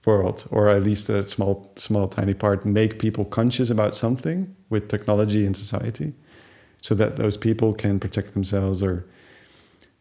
world, 0.07 0.47
or 0.51 0.69
at 0.69 0.83
least 0.83 1.09
a 1.09 1.23
small, 1.25 1.73
small, 1.77 2.09
tiny 2.09 2.35
part, 2.35 2.65
make 2.67 2.99
people 2.99 3.25
conscious 3.25 3.71
about 3.71 3.95
something 3.95 4.55
with 4.71 4.89
technology 4.89 5.47
and 5.47 5.57
society, 5.57 6.13
so 6.81 6.95
that 6.95 7.17
those 7.17 7.37
people 7.37 7.73
can 7.73 7.99
protect 7.99 8.35
themselves 8.35 8.83
or 8.83 9.07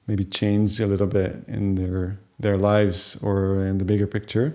maybe 0.07 0.25
change 0.25 0.79
a 0.79 0.88
little 0.88 1.07
bit 1.07 1.43
in 1.48 1.75
their 1.75 2.17
their 2.39 2.57
lives 2.57 3.17
or 3.22 3.65
in 3.65 3.77
the 3.77 3.86
bigger 3.86 4.07
picture. 4.07 4.53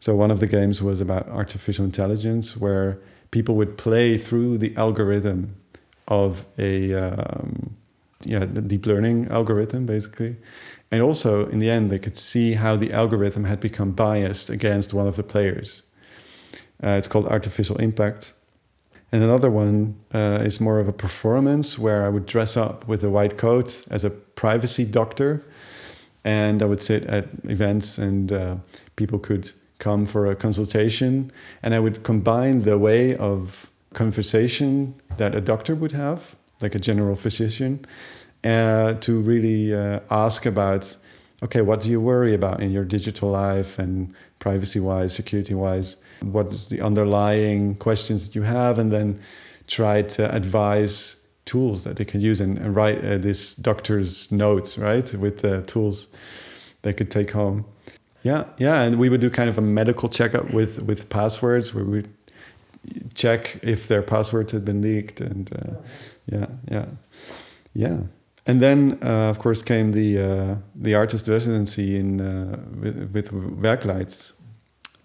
So 0.00 0.14
one 0.16 0.30
of 0.30 0.40
the 0.40 0.46
games 0.46 0.82
was 0.82 1.00
about 1.00 1.28
artificial 1.28 1.84
intelligence, 1.84 2.56
where 2.56 2.98
people 3.32 3.56
would 3.56 3.76
play 3.76 4.16
through 4.16 4.58
the 4.58 4.76
algorithm 4.76 5.56
of 6.06 6.44
a 6.58 6.94
um, 6.94 7.74
yeah 8.24 8.44
deep 8.44 8.86
learning 8.86 9.26
algorithm 9.28 9.84
basically. 9.86 10.36
And 10.92 11.02
also 11.02 11.48
in 11.48 11.58
the 11.58 11.68
end 11.68 11.90
they 11.90 11.98
could 11.98 12.16
see 12.16 12.52
how 12.52 12.76
the 12.76 12.92
algorithm 12.92 13.44
had 13.44 13.58
become 13.58 13.90
biased 13.90 14.48
against 14.50 14.94
one 14.94 15.08
of 15.08 15.16
the 15.16 15.24
players. 15.24 15.82
Uh, 16.84 16.90
it's 16.98 17.08
called 17.08 17.26
artificial 17.26 17.76
impact. 17.76 18.34
And 19.10 19.22
another 19.22 19.50
one 19.50 19.96
uh, 20.14 20.40
is 20.42 20.60
more 20.60 20.78
of 20.78 20.88
a 20.88 20.92
performance 20.92 21.78
where 21.78 22.04
i 22.06 22.08
would 22.08 22.26
dress 22.26 22.56
up 22.56 22.86
with 22.88 23.02
a 23.02 23.10
white 23.10 23.36
coat 23.36 23.84
as 23.90 24.04
a 24.04 24.10
privacy 24.10 24.84
doctor 24.84 25.42
and 26.24 26.62
i 26.62 26.64
would 26.64 26.80
sit 26.80 27.02
at 27.04 27.26
events 27.44 27.98
and 27.98 28.32
uh, 28.32 28.56
people 28.96 29.18
could 29.18 29.52
come 29.82 30.06
for 30.06 30.26
a 30.26 30.36
consultation, 30.36 31.32
and 31.62 31.74
I 31.74 31.80
would 31.80 32.04
combine 32.04 32.62
the 32.62 32.78
way 32.78 33.16
of 33.16 33.68
conversation 33.94 34.94
that 35.16 35.34
a 35.34 35.40
doctor 35.40 35.74
would 35.74 35.92
have, 35.92 36.36
like 36.60 36.76
a 36.76 36.78
general 36.78 37.16
physician, 37.16 37.84
uh, 38.44 38.94
to 39.06 39.20
really 39.20 39.74
uh, 39.74 39.98
ask 40.10 40.46
about, 40.46 40.96
okay, 41.42 41.62
what 41.62 41.80
do 41.80 41.88
you 41.88 42.00
worry 42.00 42.32
about 42.32 42.60
in 42.60 42.70
your 42.70 42.84
digital 42.84 43.30
life 43.30 43.82
and 43.82 44.14
privacy-wise, 44.38 45.12
security-wise? 45.12 45.96
What 46.20 46.54
is 46.54 46.68
the 46.68 46.80
underlying 46.80 47.74
questions 47.74 48.18
that 48.24 48.34
you 48.36 48.42
have, 48.42 48.78
and 48.78 48.92
then 48.92 49.20
try 49.66 50.02
to 50.16 50.22
advise 50.32 51.16
tools 51.44 51.82
that 51.82 51.96
they 51.96 52.04
can 52.04 52.20
use 52.20 52.40
and, 52.40 52.56
and 52.58 52.76
write 52.76 52.98
uh, 53.04 53.18
this 53.18 53.56
doctor's 53.56 54.30
notes, 54.30 54.78
right, 54.78 55.12
with 55.14 55.38
the 55.38 55.62
tools 55.62 56.06
they 56.82 56.92
could 56.92 57.10
take 57.10 57.32
home. 57.32 57.64
Yeah, 58.22 58.44
yeah, 58.58 58.82
and 58.82 58.96
we 58.96 59.08
would 59.08 59.20
do 59.20 59.30
kind 59.30 59.48
of 59.48 59.58
a 59.58 59.62
medical 59.62 60.08
checkup 60.08 60.52
with 60.52 60.82
with 60.82 61.08
passwords 61.08 61.74
where 61.74 61.84
we 61.84 62.04
check 63.14 63.58
if 63.62 63.88
their 63.88 64.02
passwords 64.02 64.52
had 64.52 64.64
been 64.64 64.80
leaked, 64.80 65.20
and 65.20 65.50
uh, 65.52 65.74
yeah, 66.26 66.46
yeah, 66.70 66.86
yeah. 67.74 68.00
And 68.46 68.60
then, 68.60 68.98
uh, 69.02 69.30
of 69.30 69.38
course, 69.38 69.62
came 69.62 69.92
the 69.92 70.18
uh, 70.18 70.56
the 70.74 70.94
artist 70.94 71.28
residency 71.28 71.96
in 71.96 72.20
uh, 72.20 72.58
with, 72.80 73.10
with 73.12 73.30
Werkleitz 73.60 74.32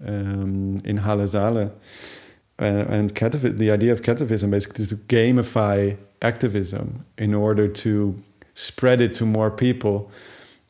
um, 0.06 0.78
in 0.86 0.98
Halle 0.98 1.28
Saale. 1.28 1.72
Uh, 2.60 2.86
and 2.90 3.12
the 3.12 3.70
idea 3.70 3.92
of 3.92 4.02
Cativism 4.02 4.50
basically 4.50 4.88
to 4.88 4.96
gamify 4.96 5.96
activism 6.24 7.06
in 7.20 7.36
order 7.36 7.68
to 7.68 8.16
spread 8.56 9.00
it 9.00 9.14
to 9.14 9.26
more 9.26 9.52
people 9.52 10.10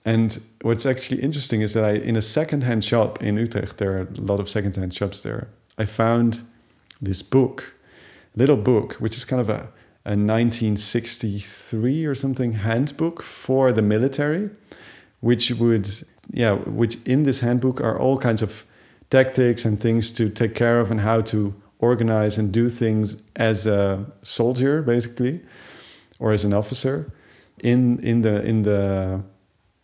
and 0.08 0.40
what's 0.62 0.86
actually 0.86 1.22
interesting 1.22 1.60
is 1.60 1.74
that 1.74 1.84
I, 1.84 1.92
in 1.96 2.16
a 2.16 2.22
secondhand 2.22 2.86
shop 2.86 3.22
in 3.22 3.36
Utrecht, 3.36 3.78
there 3.78 3.98
are 3.98 4.08
a 4.18 4.22
lot 4.22 4.40
of 4.40 4.50
secondhand 4.50 4.94
shops 4.94 5.22
there. 5.22 5.50
I 5.78 5.84
found 5.84 6.44
this 7.02 7.22
book, 7.22 7.74
little 8.34 8.56
book, 8.56 8.94
which 9.02 9.18
is 9.18 9.26
kind 9.26 9.42
of 9.42 9.50
a, 9.50 9.68
a 10.06 10.16
1963 10.16 12.06
or 12.06 12.16
something 12.16 12.54
handbook 12.54 13.22
for 13.22 13.74
the 13.74 13.82
military, 13.82 14.50
which 15.20 15.52
would, 15.52 15.90
yeah, 16.32 16.54
which 16.54 16.96
in 17.06 17.24
this 17.24 17.42
handbook 17.42 17.82
are 17.82 18.00
all 18.00 18.18
kinds 18.18 18.42
of 18.42 18.66
tactics 19.10 19.66
and 19.66 19.78
things 19.78 20.10
to 20.14 20.30
take 20.30 20.56
care 20.56 20.80
of 20.80 20.90
and 20.90 21.02
how 21.02 21.20
to 21.20 21.54
organize 21.80 22.38
and 22.38 22.54
do 22.54 22.70
things 22.70 23.22
as 23.36 23.68
a 23.68 24.06
soldier, 24.22 24.82
basically, 24.82 25.42
or 26.20 26.32
as 26.32 26.46
an 26.46 26.54
officer 26.54 27.12
in 27.60 28.00
in 28.04 28.22
the 28.22 28.42
in 28.46 28.62
the 28.64 29.22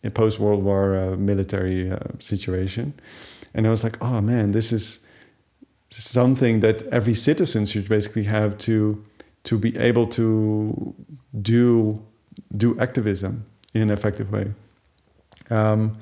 a 0.04 0.10
post 0.10 0.38
World 0.38 0.62
War 0.62 0.96
uh, 0.96 1.16
military 1.16 1.90
uh, 1.90 1.98
situation. 2.18 2.94
And 3.54 3.66
I 3.66 3.70
was 3.70 3.82
like, 3.82 4.00
oh 4.02 4.20
man, 4.20 4.52
this 4.52 4.72
is 4.72 5.06
something 5.90 6.60
that 6.60 6.82
every 6.84 7.14
citizen 7.14 7.66
should 7.66 7.88
basically 7.88 8.24
have 8.24 8.58
to 8.58 9.02
to 9.44 9.58
be 9.58 9.76
able 9.76 10.06
to 10.06 10.94
do 11.42 12.02
do 12.56 12.78
activism 12.80 13.44
in 13.74 13.82
an 13.82 13.90
effective 13.90 14.32
way. 14.32 14.52
Um, 15.50 15.98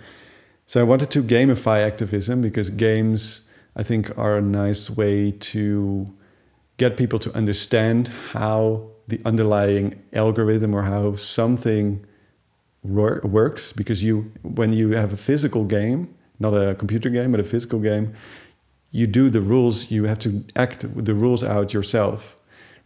so 0.66 0.80
I 0.80 0.84
wanted 0.84 1.10
to 1.10 1.22
gamify 1.22 1.84
activism 1.86 2.40
because 2.40 2.70
games, 2.70 3.48
I 3.76 3.82
think, 3.82 4.16
are 4.16 4.38
a 4.38 4.42
nice 4.42 4.88
way 4.88 5.32
to 5.52 6.10
get 6.78 6.96
people 6.96 7.18
to 7.18 7.34
understand 7.36 8.08
how 8.32 8.88
the 9.08 9.20
underlying 9.24 10.02
algorithm 10.14 10.74
or 10.74 10.82
how 10.82 11.16
something 11.16 12.06
works 12.84 13.72
because 13.72 14.02
you 14.02 14.32
when 14.42 14.72
you 14.72 14.90
have 14.90 15.12
a 15.12 15.16
physical 15.16 15.64
game 15.64 16.12
not 16.40 16.52
a 16.52 16.74
computer 16.74 17.08
game 17.08 17.30
but 17.30 17.40
a 17.40 17.44
physical 17.44 17.78
game 17.78 18.12
you 18.92 19.06
do 19.06 19.30
the 19.30 19.40
rules, 19.40 19.90
you 19.90 20.04
have 20.04 20.18
to 20.20 20.44
act 20.54 20.84
the 21.04 21.14
rules 21.14 21.42
out 21.42 21.72
yourself. 21.72 22.36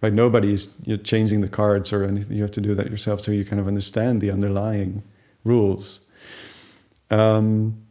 Right? 0.00 0.12
Nobody 0.12 0.54
is 0.54 0.72
you're 0.84 0.98
changing 0.98 1.40
the 1.40 1.48
cards 1.48 1.92
or 1.92 2.04
anything. 2.04 2.36
You 2.36 2.42
have 2.42 2.52
to 2.52 2.60
do 2.60 2.74
that 2.76 2.90
yourself, 2.90 3.20
so 3.20 3.32
you 3.32 3.44
kind 3.44 3.60
of 3.60 3.66
understand 3.66 4.20
the 4.20 4.30
underlying 4.30 5.02
rules. 5.44 6.00
Um, 7.10 7.82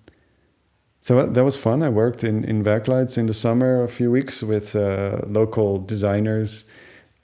so 1.02 1.28
that- 1.28 1.44
was 1.44 1.58
fun. 1.58 1.84
I 1.84 1.90
worked 1.90 2.24
in 2.24 2.44
in 2.46 2.64
Werkleitz 2.64 3.18
in 3.18 3.26
the 3.26 3.34
summer 3.34 3.84
a 3.84 3.88
few 3.88 4.10
weeks 4.10 4.42
with 4.42 4.76
uh, 4.76 5.22
local 5.28 5.78
designers 5.80 6.66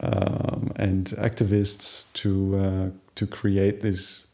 um, 0.01 0.71
and 0.75 1.05
activists 1.17 2.11
to 2.13 2.57
uh, 2.57 2.89
to 3.15 3.27
create 3.27 3.81
this 3.81 4.27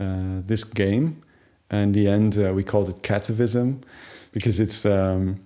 uh, 0.00 0.42
this 0.46 0.64
game. 0.64 1.22
And 1.70 1.94
in 1.96 2.04
the 2.04 2.10
end, 2.10 2.38
uh, 2.38 2.52
we 2.52 2.64
called 2.64 2.88
it 2.88 3.02
Cativism 3.02 3.82
because 4.32 4.58
it's 4.58 4.84
um, 4.84 5.40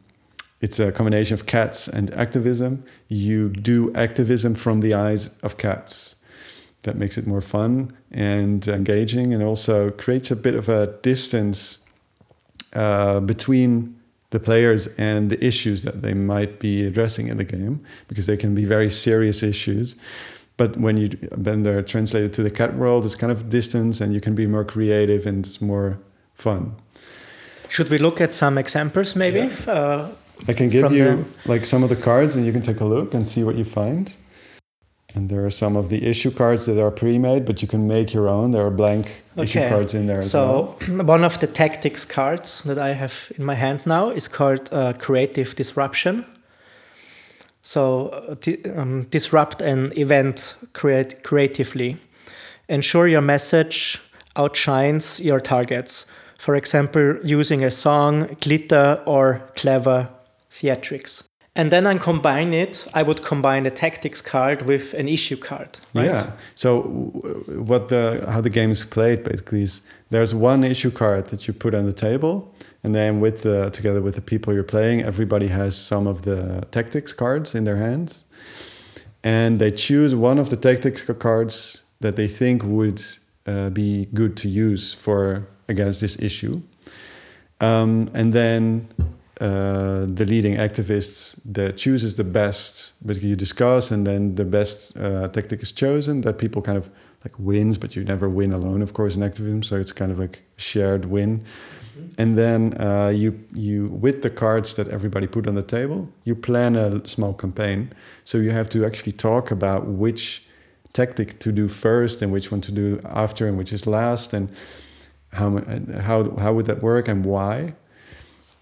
it's 0.60 0.80
a 0.80 0.90
combination 0.90 1.34
of 1.34 1.44
cats 1.44 1.88
and 1.88 2.10
activism. 2.14 2.84
You 3.08 3.50
do 3.50 3.92
activism 3.94 4.54
from 4.54 4.80
the 4.80 4.94
eyes 4.94 5.28
of 5.42 5.58
cats. 5.58 6.16
That 6.82 6.96
makes 6.96 7.18
it 7.18 7.26
more 7.26 7.40
fun 7.42 7.96
and 8.12 8.66
engaging, 8.68 9.34
and 9.34 9.42
also 9.42 9.90
creates 9.90 10.30
a 10.30 10.36
bit 10.36 10.54
of 10.54 10.68
a 10.68 10.86
distance 11.02 11.78
uh, 12.74 13.20
between 13.20 13.94
the 14.30 14.40
players 14.40 14.88
and 14.98 15.30
the 15.30 15.42
issues 15.44 15.82
that 15.82 16.02
they 16.02 16.14
might 16.14 16.58
be 16.58 16.84
addressing 16.84 17.28
in 17.28 17.36
the 17.36 17.44
game, 17.44 17.84
because 18.08 18.26
they 18.26 18.36
can 18.36 18.54
be 18.54 18.64
very 18.64 18.90
serious 18.90 19.42
issues. 19.42 19.96
But 20.56 20.76
when 20.76 20.96
you 20.96 21.08
then 21.36 21.62
they're 21.64 21.82
translated 21.82 22.32
to 22.34 22.42
the 22.42 22.50
cat 22.50 22.74
world, 22.76 23.04
it's 23.04 23.16
kind 23.16 23.32
of 23.32 23.48
distance, 23.48 24.00
and 24.00 24.14
you 24.14 24.20
can 24.20 24.34
be 24.34 24.46
more 24.46 24.64
creative 24.64 25.26
and 25.26 25.44
it's 25.44 25.60
more 25.60 25.98
fun. 26.34 26.74
Should 27.68 27.90
we 27.90 27.98
look 27.98 28.20
at 28.20 28.32
some 28.34 28.56
examples, 28.58 29.16
maybe? 29.16 29.50
Uh, 29.66 30.08
I 30.48 30.52
can 30.52 30.68
give 30.68 30.92
you 30.92 31.04
the- 31.04 31.24
like 31.52 31.66
some 31.66 31.82
of 31.82 31.90
the 31.90 31.96
cards, 31.96 32.36
and 32.36 32.46
you 32.46 32.52
can 32.52 32.62
take 32.62 32.80
a 32.80 32.84
look 32.84 33.14
and 33.14 33.26
see 33.26 33.42
what 33.42 33.56
you 33.56 33.64
find. 33.64 34.14
And 35.16 35.28
there 35.30 35.44
are 35.46 35.50
some 35.50 35.76
of 35.78 35.88
the 35.88 36.04
issue 36.04 36.30
cards 36.32 36.66
that 36.66 36.80
are 36.82 36.90
pre-made, 36.90 37.44
but 37.44 37.62
you 37.62 37.68
can 37.68 37.86
make 37.86 38.12
your 38.12 38.28
own. 38.28 38.50
There 38.50 38.66
are 38.66 38.70
blank 38.70 39.22
issue 39.36 39.68
cards 39.68 39.94
in 39.94 40.06
there 40.06 40.18
as 40.18 40.34
well. 40.34 40.76
so 40.86 41.04
one 41.14 41.24
of 41.24 41.38
the 41.38 41.46
tactics 41.46 42.04
cards 42.04 42.62
that 42.64 42.78
I 42.78 42.94
have 42.94 43.32
in 43.38 43.44
my 43.44 43.54
hand 43.54 43.80
now 43.86 44.10
is 44.10 44.26
called 44.28 44.68
uh, 44.72 44.92
Creative 44.94 45.54
Disruption. 45.54 46.24
So 47.66 48.08
uh, 48.08 48.78
um, 48.78 49.04
disrupt 49.04 49.62
an 49.62 49.90
event 49.96 50.54
create 50.74 51.22
creatively. 51.24 51.96
Ensure 52.68 53.08
your 53.08 53.22
message 53.22 53.98
outshines 54.36 55.18
your 55.18 55.40
targets. 55.40 56.04
For 56.38 56.56
example, 56.56 57.16
using 57.24 57.64
a 57.64 57.70
song, 57.70 58.36
glitter, 58.42 59.02
or 59.06 59.40
clever 59.56 60.10
theatrics. 60.50 61.26
And 61.56 61.70
then 61.70 61.86
I 61.86 61.96
combine 61.98 62.52
it. 62.52 62.84
I 62.94 63.02
would 63.04 63.22
combine 63.22 63.64
a 63.64 63.70
tactics 63.70 64.20
card 64.20 64.62
with 64.62 64.92
an 64.94 65.08
issue 65.08 65.36
card. 65.36 65.78
Right? 65.94 66.06
Yeah. 66.06 66.32
So 66.56 66.82
what 67.70 67.88
the 67.88 68.24
how 68.28 68.40
the 68.40 68.50
game 68.50 68.72
is 68.72 68.84
played 68.84 69.22
basically 69.22 69.62
is 69.62 69.80
there's 70.10 70.34
one 70.34 70.64
issue 70.64 70.90
card 70.90 71.28
that 71.28 71.46
you 71.46 71.54
put 71.54 71.74
on 71.74 71.86
the 71.86 71.92
table, 71.92 72.52
and 72.82 72.92
then 72.92 73.20
with 73.20 73.42
the 73.42 73.70
together 73.70 74.02
with 74.02 74.16
the 74.16 74.20
people 74.20 74.52
you're 74.52 74.64
playing, 74.64 75.02
everybody 75.02 75.46
has 75.46 75.76
some 75.76 76.08
of 76.08 76.22
the 76.22 76.66
tactics 76.72 77.12
cards 77.12 77.54
in 77.54 77.62
their 77.62 77.76
hands, 77.76 78.24
and 79.22 79.60
they 79.60 79.70
choose 79.70 80.12
one 80.12 80.40
of 80.40 80.50
the 80.50 80.56
tactics 80.56 81.02
cards 81.20 81.82
that 82.00 82.16
they 82.16 82.26
think 82.26 82.64
would 82.64 83.00
uh, 83.46 83.70
be 83.70 84.06
good 84.12 84.36
to 84.38 84.48
use 84.48 84.92
for 84.92 85.46
against 85.68 86.00
this 86.00 86.18
issue, 86.18 86.60
um, 87.60 88.10
and 88.12 88.32
then 88.32 88.88
uh, 89.40 90.06
the 90.06 90.24
leading 90.26 90.56
activists 90.56 91.38
that 91.44 91.76
chooses 91.76 92.14
the 92.14 92.24
best. 92.24 92.92
Basically, 93.04 93.30
you 93.30 93.36
discuss, 93.36 93.90
and 93.90 94.06
then 94.06 94.34
the 94.34 94.44
best 94.44 94.96
uh, 94.96 95.28
tactic 95.28 95.62
is 95.62 95.72
chosen. 95.72 96.20
That 96.20 96.38
people 96.38 96.62
kind 96.62 96.78
of 96.78 96.88
like 97.24 97.38
wins, 97.38 97.78
but 97.78 97.96
you 97.96 98.04
never 98.04 98.28
win 98.28 98.52
alone, 98.52 98.82
of 98.82 98.92
course, 98.92 99.16
in 99.16 99.22
activism. 99.22 99.62
So 99.62 99.76
it's 99.76 99.92
kind 99.92 100.12
of 100.12 100.18
like 100.18 100.42
shared 100.56 101.06
win. 101.06 101.44
And 102.18 102.36
then 102.38 102.74
uh, 102.80 103.12
you 103.14 103.38
you 103.52 103.88
with 103.88 104.22
the 104.22 104.30
cards 104.30 104.74
that 104.74 104.88
everybody 104.88 105.26
put 105.26 105.46
on 105.46 105.54
the 105.54 105.62
table, 105.62 106.08
you 106.24 106.34
plan 106.34 106.76
a 106.76 107.06
small 107.06 107.34
campaign. 107.34 107.92
So 108.24 108.38
you 108.38 108.50
have 108.50 108.68
to 108.70 108.84
actually 108.84 109.12
talk 109.12 109.50
about 109.50 109.86
which 109.86 110.44
tactic 110.92 111.38
to 111.40 111.52
do 111.52 111.68
first 111.68 112.22
and 112.22 112.32
which 112.32 112.50
one 112.50 112.60
to 112.62 112.72
do 112.72 113.00
after 113.04 113.48
and 113.48 113.58
which 113.58 113.72
is 113.72 113.86
last 113.86 114.32
and 114.32 114.48
how 115.32 115.58
how 116.00 116.30
how 116.36 116.52
would 116.52 116.66
that 116.66 116.82
work 116.82 117.08
and 117.08 117.24
why. 117.24 117.74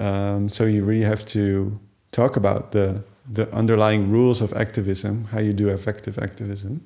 Um, 0.03 0.49
so 0.49 0.65
you 0.65 0.85
really 0.85 1.05
have 1.05 1.25
to 1.27 1.79
talk 2.11 2.37
about 2.37 2.73
the 2.73 3.03
the 3.35 3.47
underlying 3.55 4.11
rules 4.11 4.43
of 4.43 4.53
activism, 4.53 5.25
how 5.31 5.39
you 5.39 5.53
do 5.53 5.69
effective 5.69 6.19
activism. 6.19 6.81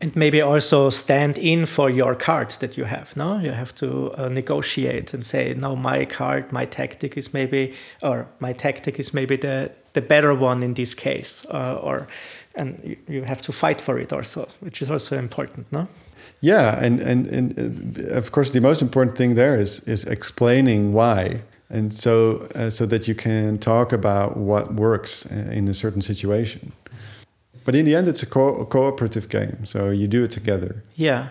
And 0.00 0.16
maybe 0.16 0.40
also 0.40 0.90
stand 0.90 1.36
in 1.36 1.66
for 1.66 1.90
your 1.90 2.14
card 2.14 2.50
that 2.60 2.78
you 2.78 2.84
have. 2.84 3.16
No, 3.16 3.38
you 3.38 3.50
have 3.50 3.74
to 3.74 4.14
uh, 4.16 4.28
negotiate 4.28 5.12
and 5.12 5.26
say, 5.26 5.54
no, 5.54 5.76
my 5.76 6.06
card, 6.06 6.52
my 6.52 6.64
tactic 6.64 7.16
is 7.16 7.34
maybe, 7.34 7.74
or 8.02 8.26
my 8.38 8.52
tactic 8.54 8.98
is 8.98 9.12
maybe 9.12 9.36
the 9.36 9.70
the 9.92 10.00
better 10.00 10.32
one 10.32 10.62
in 10.62 10.74
this 10.74 10.94
case, 10.94 11.44
uh, 11.52 11.74
or 11.82 12.06
and 12.54 12.80
you, 12.84 12.96
you 13.08 13.24
have 13.24 13.42
to 13.42 13.52
fight 13.52 13.80
for 13.80 13.98
it 13.98 14.12
also, 14.12 14.46
which 14.60 14.80
is 14.82 14.90
also 14.90 15.18
important. 15.18 15.66
No. 15.72 15.86
Yeah, 16.40 16.84
and 16.84 17.00
and 17.00 17.26
and 17.26 17.98
uh, 17.98 18.18
of 18.18 18.30
course 18.30 18.52
the 18.52 18.60
most 18.60 18.82
important 18.82 19.16
thing 19.16 19.34
there 19.34 19.60
is 19.60 19.80
is 19.86 20.04
explaining 20.04 20.92
why, 20.94 21.42
and 21.70 21.94
so 21.94 22.48
uh, 22.54 22.70
so 22.70 22.86
that 22.86 23.06
you 23.08 23.14
can 23.14 23.58
talk 23.58 23.92
about 23.92 24.36
what 24.36 24.74
works 24.74 25.26
uh, 25.26 25.50
in 25.52 25.68
a 25.68 25.74
certain 25.74 26.02
situation. 26.02 26.72
But 27.64 27.74
in 27.74 27.84
the 27.84 27.94
end, 27.94 28.08
it's 28.08 28.22
a, 28.22 28.26
co- 28.26 28.56
a 28.56 28.66
cooperative 28.66 29.28
game, 29.28 29.64
so 29.64 29.90
you 29.90 30.08
do 30.08 30.24
it 30.24 30.30
together. 30.30 30.82
Yeah. 30.96 31.28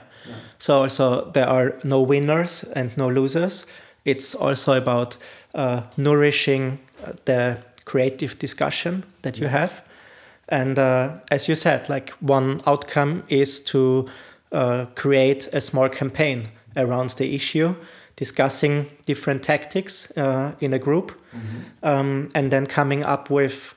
So 0.58 0.82
also 0.82 1.32
there 1.32 1.47
are 1.47 1.73
no 1.84 2.02
winners 2.02 2.63
and 2.75 2.95
no 2.97 3.10
losers. 3.10 3.65
It's 4.06 4.36
also 4.36 4.73
about 4.73 5.17
uh, 5.56 5.82
nourishing 5.97 6.80
uh, 7.04 7.13
the 7.25 7.58
creative 7.86 8.38
discussion 8.39 9.04
that 9.23 9.39
you 9.39 9.47
have. 9.47 9.82
And 10.47 10.78
uh, 10.78 11.10
as 11.32 11.47
you 11.47 11.56
said, 11.56 11.89
like 11.89 12.12
one 12.19 12.60
outcome 12.65 13.23
is 13.30 13.60
to 13.62 14.08
uh, 14.52 14.86
create 14.95 15.47
a 15.54 15.62
small 15.62 15.89
campaign 15.89 16.47
around 16.75 17.12
the 17.12 17.36
issue, 17.36 17.75
discussing 18.19 18.86
different 19.05 19.41
tactics 19.41 20.12
uh, 20.17 20.51
in 20.60 20.73
a 20.73 20.79
group, 20.79 21.12
um, 21.84 22.27
and 22.36 22.51
then 22.51 22.65
coming 22.65 23.01
up 23.01 23.29
with 23.29 23.73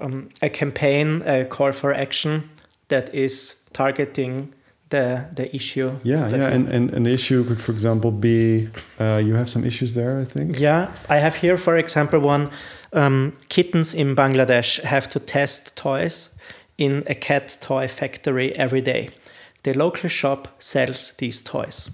um, 0.00 0.28
a 0.42 0.48
campaign, 0.50 1.22
a 1.26 1.44
call 1.44 1.72
for 1.72 1.94
action 1.94 2.50
that 2.88 3.14
is 3.14 3.54
targeting 3.72 4.52
the 4.88 5.24
the 5.36 5.54
issue. 5.54 5.92
Yeah, 6.02 6.28
yeah, 6.28 6.54
and, 6.54 6.68
and 6.68 6.90
an 6.90 7.06
issue 7.06 7.44
could, 7.44 7.60
for 7.60 7.72
example, 7.72 8.10
be 8.10 8.68
uh, 8.98 9.22
you 9.24 9.36
have 9.36 9.48
some 9.48 9.64
issues 9.66 9.94
there, 9.94 10.18
I 10.18 10.24
think. 10.24 10.58
Yeah, 10.58 10.88
I 11.08 11.20
have 11.20 11.36
here, 11.36 11.56
for 11.56 11.76
example, 11.78 12.18
one 12.18 12.50
um, 12.92 13.32
kittens 13.48 13.94
in 13.94 14.16
Bangladesh 14.16 14.80
have 14.82 15.08
to 15.08 15.20
test 15.20 15.76
toys 15.76 16.36
in 16.76 17.04
a 17.06 17.14
cat 17.14 17.58
toy 17.60 17.88
factory 17.88 18.50
every 18.56 18.82
day. 18.82 19.10
The 19.62 19.72
local 19.72 20.08
shop 20.08 20.48
sells 20.58 21.12
these 21.16 21.42
toys. 21.42 21.90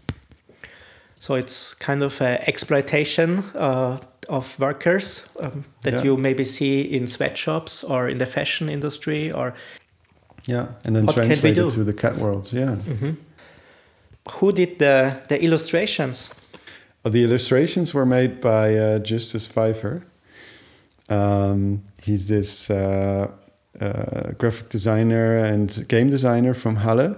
So 1.20 1.34
it's 1.34 1.74
kind 1.74 2.02
of 2.02 2.20
a 2.22 2.48
exploitation 2.48 3.44
uh, 3.54 3.98
of 4.28 4.58
workers 4.58 5.28
um, 5.40 5.64
that 5.82 5.92
Yeah. 5.94 6.02
you 6.04 6.16
maybe 6.16 6.44
see 6.44 6.80
in 6.80 7.06
sweatshops 7.06 7.84
or 7.84 8.08
in 8.08 8.18
the 8.18 8.26
fashion 8.26 8.68
industry 8.70 9.30
or 9.32 9.52
Yeah, 10.48 10.66
and 10.84 10.96
then 10.96 11.04
What 11.04 11.14
can 11.14 11.22
we 11.22 11.28
translate 11.28 11.58
it 11.58 11.70
to 11.70 11.84
the 11.84 11.92
cat 11.92 12.16
worlds. 12.16 12.52
Yeah. 12.52 12.76
who 14.40 14.52
did 14.52 14.78
the, 14.78 15.14
the 15.28 15.36
illustrations? 15.42 16.30
Uh, 17.04 17.10
the 17.10 17.22
illustrations 17.24 17.92
were 17.94 18.06
made 18.06 18.40
by 18.40 18.74
uh, 18.74 18.98
Justus 19.00 19.46
Pfeiffer. 19.46 20.02
Um, 21.10 21.82
he's 22.02 22.26
this 22.28 22.70
uh, 22.70 23.28
uh, 23.80 24.32
graphic 24.38 24.70
designer 24.70 25.36
and 25.36 25.86
game 25.88 26.08
designer 26.10 26.54
from 26.54 26.76
Halle. 26.76 27.16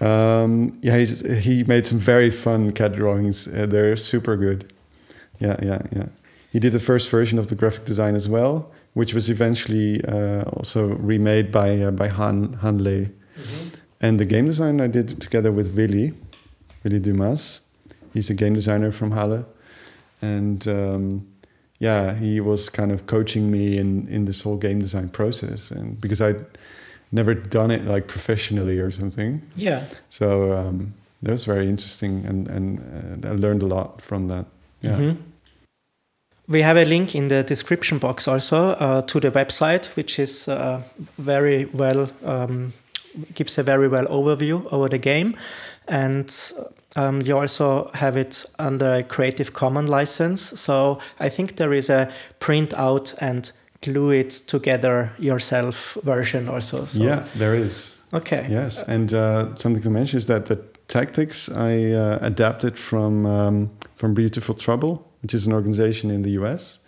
Um, 0.00 0.78
yeah, 0.82 0.96
he's, 0.98 1.20
he 1.42 1.64
made 1.64 1.86
some 1.86 1.98
very 1.98 2.30
fun 2.30 2.72
cat 2.72 2.94
drawings. 2.94 3.46
Uh, 3.48 3.66
they're 3.66 3.96
super 3.96 4.36
good. 4.36 4.72
Yeah, 5.38 5.56
yeah, 5.62 5.82
yeah. 5.92 6.08
He 6.50 6.60
did 6.60 6.72
the 6.72 6.80
first 6.80 7.10
version 7.10 7.38
of 7.38 7.48
the 7.48 7.54
graphic 7.54 7.84
design 7.84 8.14
as 8.14 8.28
well, 8.28 8.70
which 8.94 9.14
was 9.14 9.28
eventually 9.28 10.04
uh, 10.04 10.42
also 10.44 10.94
remade 10.94 11.50
by 11.50 11.80
uh, 11.80 11.90
by 11.90 12.08
Han 12.08 12.54
Hanley. 12.54 13.10
And 14.00 14.20
the 14.20 14.24
game 14.24 14.46
design 14.46 14.80
I 14.80 14.86
did 14.86 15.20
together 15.20 15.50
with 15.50 15.74
Willy, 15.74 16.12
Willy 16.84 17.00
Dumas. 17.00 17.60
He's 18.12 18.30
a 18.30 18.34
game 18.34 18.54
designer 18.54 18.92
from 18.92 19.10
Halle, 19.10 19.44
and 20.22 20.66
um, 20.68 21.26
yeah, 21.80 22.14
he 22.14 22.40
was 22.40 22.68
kind 22.68 22.92
of 22.92 23.06
coaching 23.06 23.50
me 23.50 23.78
in 23.78 24.06
in 24.08 24.24
this 24.26 24.42
whole 24.42 24.56
game 24.56 24.80
design 24.80 25.08
process, 25.08 25.70
and 25.70 26.00
because 26.00 26.20
I'd 26.20 26.44
never 27.14 27.34
done 27.34 27.70
it 27.74 27.84
like 27.94 28.06
professionally 28.06 28.78
or 28.80 28.90
something, 28.90 29.40
Yeah. 29.56 29.80
so 30.10 30.52
um, 30.52 30.92
that 31.22 31.32
was 31.32 31.44
very 31.46 31.68
interesting, 31.68 32.24
and 32.28 32.48
and 32.48 33.24
uh, 33.24 33.30
I 33.30 33.32
learned 33.34 33.62
a 33.62 33.66
lot 33.66 34.02
from 34.02 34.28
that. 34.28 34.44
Yeah. 34.82 34.98
Mhm. 35.00 35.16
We 36.48 36.62
have 36.62 36.76
a 36.76 36.84
link 36.84 37.14
in 37.14 37.28
the 37.28 37.42
description 37.42 37.98
box 37.98 38.28
also 38.28 38.56
uh, 38.78 39.02
to 39.02 39.20
the 39.20 39.30
website, 39.30 39.86
which 39.96 40.18
is 40.18 40.46
uh, 40.48 40.82
very 41.18 41.64
well 41.72 42.08
um, 42.24 42.72
gives 43.34 43.58
a 43.58 43.62
very 43.62 43.88
well 43.88 44.06
overview 44.06 44.66
over 44.72 44.88
the 44.88 44.98
game, 44.98 45.36
and 45.88 46.52
um, 46.96 47.22
you 47.22 47.38
also 47.38 47.90
have 47.94 48.20
it 48.20 48.44
under 48.58 48.94
a 48.96 49.02
Creative 49.02 49.52
Commons 49.52 49.88
license. 49.88 50.60
So 50.60 50.98
I 51.20 51.30
think 51.30 51.56
there 51.56 51.72
is 51.72 51.90
a 51.90 52.08
print 52.40 52.74
out 52.74 53.14
and 53.20 53.50
glue 53.84 54.10
it 54.10 54.30
together 54.30 55.12
yourself 55.18 55.98
version 56.02 56.48
also. 56.48 56.84
So. 56.86 57.02
Yeah, 57.02 57.24
there 57.36 57.54
is. 57.54 58.02
Okay. 58.12 58.46
Yes, 58.48 58.82
and 58.88 59.12
uh, 59.12 59.54
something 59.56 59.82
to 59.82 59.90
mention 59.90 60.18
is 60.18 60.26
that 60.26 60.46
the 60.46 60.56
tactics 60.88 61.48
I 61.48 61.92
uh, 61.92 62.18
adapted 62.20 62.78
from 62.78 63.26
um, 63.26 63.70
from 63.96 64.14
Beautiful 64.14 64.54
Trouble, 64.54 65.10
which 65.22 65.34
is 65.34 65.46
an 65.46 65.52
organization 65.52 66.10
in 66.10 66.22
the 66.22 66.30
U.S. 66.40 66.80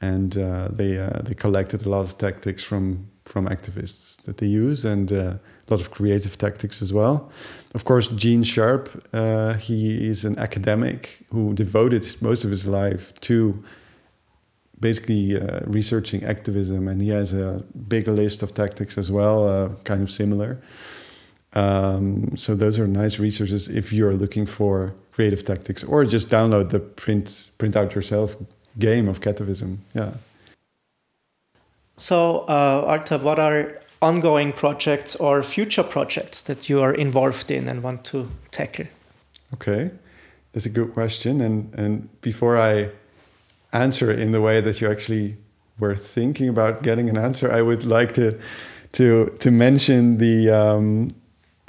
And 0.00 0.36
uh, 0.36 0.68
they 0.70 0.98
uh, 0.98 1.22
they 1.22 1.34
collected 1.34 1.86
a 1.86 1.88
lot 1.88 2.02
of 2.02 2.18
tactics 2.18 2.64
from 2.64 3.08
from 3.24 3.46
activists 3.46 4.20
that 4.24 4.36
they 4.38 4.46
use, 4.46 4.84
and 4.84 5.12
uh, 5.12 5.16
a 5.16 5.68
lot 5.68 5.80
of 5.80 5.90
creative 5.90 6.36
tactics 6.36 6.82
as 6.82 6.92
well. 6.92 7.30
Of 7.74 7.84
course, 7.84 8.08
Gene 8.08 8.42
Sharp, 8.42 8.88
uh, 9.12 9.54
he 9.54 10.08
is 10.08 10.24
an 10.24 10.38
academic 10.38 11.24
who 11.30 11.54
devoted 11.54 12.04
most 12.20 12.44
of 12.44 12.50
his 12.50 12.66
life 12.66 13.12
to 13.20 13.62
basically 14.82 15.40
uh, 15.40 15.60
researching 15.78 16.24
activism, 16.24 16.88
and 16.88 17.00
he 17.00 17.08
has 17.08 17.32
a 17.32 17.64
big 17.88 18.06
list 18.08 18.42
of 18.42 18.52
tactics 18.52 18.98
as 18.98 19.10
well, 19.10 19.48
uh, 19.48 19.68
kind 19.84 20.02
of 20.02 20.10
similar. 20.10 20.58
Um, 21.54 22.36
so 22.36 22.54
those 22.54 22.78
are 22.78 22.88
nice 22.88 23.18
resources 23.18 23.68
if 23.68 23.92
you're 23.92 24.14
looking 24.14 24.46
for 24.46 24.92
creative 25.12 25.44
tactics, 25.44 25.84
or 25.84 26.04
just 26.04 26.28
download 26.28 26.70
the 26.70 26.80
print 26.80 27.50
print 27.58 27.76
out 27.76 27.94
yourself 27.94 28.36
game 28.78 29.08
of 29.08 29.20
Cativism. 29.20 29.78
Yeah. 29.94 30.12
So, 31.96 32.40
uh, 32.48 32.82
Wouter, 32.88 33.18
what 33.18 33.38
are 33.38 33.80
ongoing 34.00 34.52
projects 34.52 35.14
or 35.16 35.42
future 35.42 35.84
projects 35.84 36.42
that 36.42 36.68
you 36.68 36.80
are 36.80 36.94
involved 36.94 37.50
in 37.50 37.68
and 37.68 37.82
want 37.82 38.04
to 38.04 38.28
tackle? 38.50 38.86
Okay, 39.54 39.90
that's 40.52 40.66
a 40.66 40.70
good 40.70 40.92
question. 40.94 41.40
And 41.40 41.74
and 41.74 42.08
before 42.22 42.56
I 42.56 42.90
answer 43.72 44.10
in 44.10 44.32
the 44.32 44.40
way 44.40 44.60
that 44.60 44.80
you 44.80 44.90
actually 44.90 45.36
were 45.78 45.96
thinking 45.96 46.48
about 46.48 46.82
getting 46.82 47.08
an 47.08 47.16
answer, 47.16 47.50
I 47.50 47.62
would 47.62 47.84
like 47.84 48.12
to 48.14 48.38
to 48.92 49.34
to 49.38 49.50
mention 49.50 50.18
the 50.18 50.50
um, 50.50 51.08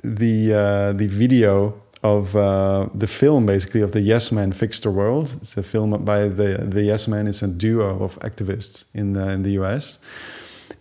the 0.03 0.53
uh, 0.53 0.93
the 0.93 1.07
video 1.07 1.81
of 2.03 2.35
uh, 2.35 2.87
the 2.93 3.07
film 3.07 3.45
basically 3.45 3.81
of 3.81 3.93
the 3.93 4.01
Yes 4.01 4.31
Men 4.31 4.51
Fix 4.51 4.79
the 4.81 4.91
World. 4.91 5.35
It's 5.41 5.57
a 5.57 5.63
film 5.63 6.03
by 6.03 6.27
the 6.27 6.57
the 6.57 6.83
Yes 6.83 7.07
Men. 7.07 7.27
It's 7.27 7.41
a 7.41 7.47
duo 7.47 8.03
of 8.03 8.19
activists 8.19 8.85
in 8.93 9.13
the, 9.13 9.31
in 9.31 9.43
the 9.43 9.51
U.S. 9.51 9.99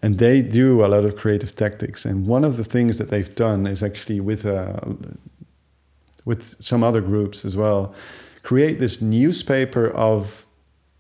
And 0.04 0.18
they 0.18 0.42
do 0.42 0.84
a 0.84 0.88
lot 0.88 1.04
of 1.04 1.16
creative 1.16 1.54
tactics. 1.54 2.04
And 2.04 2.26
one 2.26 2.42
of 2.42 2.56
the 2.56 2.64
things 2.64 2.98
that 2.98 3.10
they've 3.10 3.34
done 3.36 3.68
is 3.68 3.84
actually 3.84 4.18
with 4.18 4.44
uh, 4.44 4.80
with 6.24 6.56
some 6.60 6.82
other 6.82 7.00
groups 7.00 7.44
as 7.44 7.56
well, 7.56 7.94
create 8.42 8.78
this 8.78 9.00
newspaper 9.00 9.90
of 9.90 10.41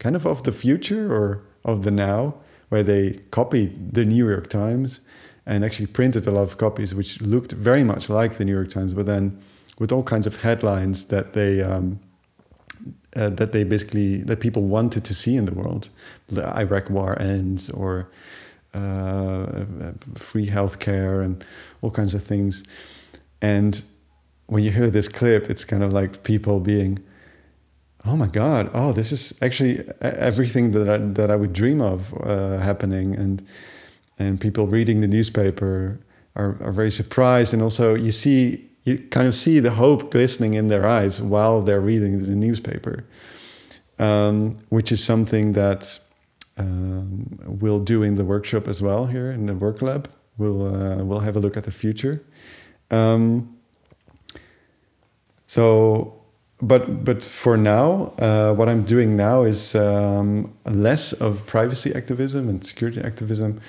kind 0.02 0.16
of 0.16 0.26
of 0.26 0.42
the 0.42 0.52
future 0.52 1.04
or 1.14 1.26
of 1.64 1.84
the 1.84 1.90
now, 1.90 2.34
where 2.70 2.82
they 2.82 3.20
copied 3.30 3.94
the 3.94 4.04
New 4.04 4.28
York 4.28 4.48
Times 4.48 5.00
and 5.46 5.64
actually 5.64 5.86
printed 5.86 6.26
a 6.26 6.30
lot 6.30 6.42
of 6.42 6.56
copies, 6.56 6.94
which 6.94 7.20
looked 7.20 7.52
very 7.52 7.84
much 7.84 8.08
like 8.08 8.32
the 8.38 8.44
New 8.44 8.56
York 8.60 8.70
Times, 8.70 8.94
but 8.94 9.06
then 9.06 9.24
with 9.78 9.92
all 9.92 10.02
kinds 10.02 10.26
of 10.26 10.34
headlines 10.42 11.06
that 11.06 11.32
they 11.32 11.62
um, 11.62 12.00
uh, 13.14 13.30
that 13.30 13.52
they 13.52 13.64
basically 13.64 14.22
that 14.24 14.40
people 14.40 14.62
wanted 14.62 15.04
to 15.04 15.14
see 15.14 15.36
in 15.36 15.44
the 15.44 15.54
world. 15.54 15.88
The 16.28 16.44
Iraq 16.58 16.90
war 16.90 17.20
ends, 17.20 17.70
or 17.70 18.08
uh, 18.74 19.64
free 20.14 20.48
healthcare, 20.48 21.24
and 21.24 21.44
all 21.82 21.90
kinds 21.90 22.14
of 22.14 22.22
things. 22.22 22.64
And 23.40 23.82
when 24.46 24.64
you 24.64 24.70
hear 24.70 24.90
this 24.90 25.08
clip, 25.08 25.50
it's 25.50 25.64
kind 25.64 25.82
of 25.82 25.92
like 25.92 26.22
people 26.22 26.60
being, 26.60 26.98
"Oh 28.04 28.16
my 28.16 28.28
God! 28.28 28.70
Oh, 28.74 28.92
this 28.92 29.12
is 29.12 29.34
actually 29.42 29.84
everything 30.00 30.72
that 30.72 30.88
I, 30.88 30.98
that 30.98 31.30
I 31.30 31.36
would 31.36 31.52
dream 31.52 31.80
of 31.80 32.14
uh, 32.22 32.58
happening." 32.58 33.14
And 33.14 33.46
and 34.18 34.40
people 34.40 34.66
reading 34.66 35.00
the 35.00 35.08
newspaper 35.08 35.98
are, 36.36 36.56
are 36.60 36.72
very 36.72 36.90
surprised, 36.90 37.52
and 37.52 37.62
also 37.62 37.94
you 37.94 38.12
see 38.12 38.68
you 38.84 38.98
kind 38.98 39.28
of 39.28 39.34
see 39.34 39.60
the 39.60 39.70
hope 39.70 40.10
glistening 40.10 40.54
in 40.54 40.68
their 40.68 40.86
eyes 40.86 41.22
while 41.22 41.62
they're 41.62 41.80
reading 41.80 42.22
the 42.22 42.34
newspaper, 42.34 43.04
um, 43.98 44.58
which 44.70 44.90
is 44.90 45.02
something 45.02 45.52
that 45.52 45.98
um, 46.58 47.38
we'll 47.44 47.80
do 47.80 48.02
in 48.02 48.16
the 48.16 48.24
workshop 48.24 48.68
as 48.68 48.82
well 48.82 49.06
here 49.06 49.30
in 49.30 49.46
the 49.46 49.54
work 49.54 49.82
lab. 49.82 50.10
We'll 50.38 50.66
uh, 50.66 51.04
we'll 51.04 51.20
have 51.20 51.36
a 51.36 51.40
look 51.40 51.56
at 51.56 51.64
the 51.64 51.70
future. 51.70 52.24
Um, 52.90 53.56
so, 55.46 56.21
but 56.62 57.04
but 57.04 57.22
for 57.22 57.56
now, 57.56 58.14
uh, 58.18 58.54
what 58.54 58.68
I'm 58.68 58.84
doing 58.84 59.16
now 59.16 59.42
is 59.42 59.74
um, 59.74 60.52
less 60.64 61.12
of 61.12 61.44
privacy 61.46 61.92
activism 61.94 62.48
and 62.48 62.64
security 62.64 63.00
activism. 63.00 63.60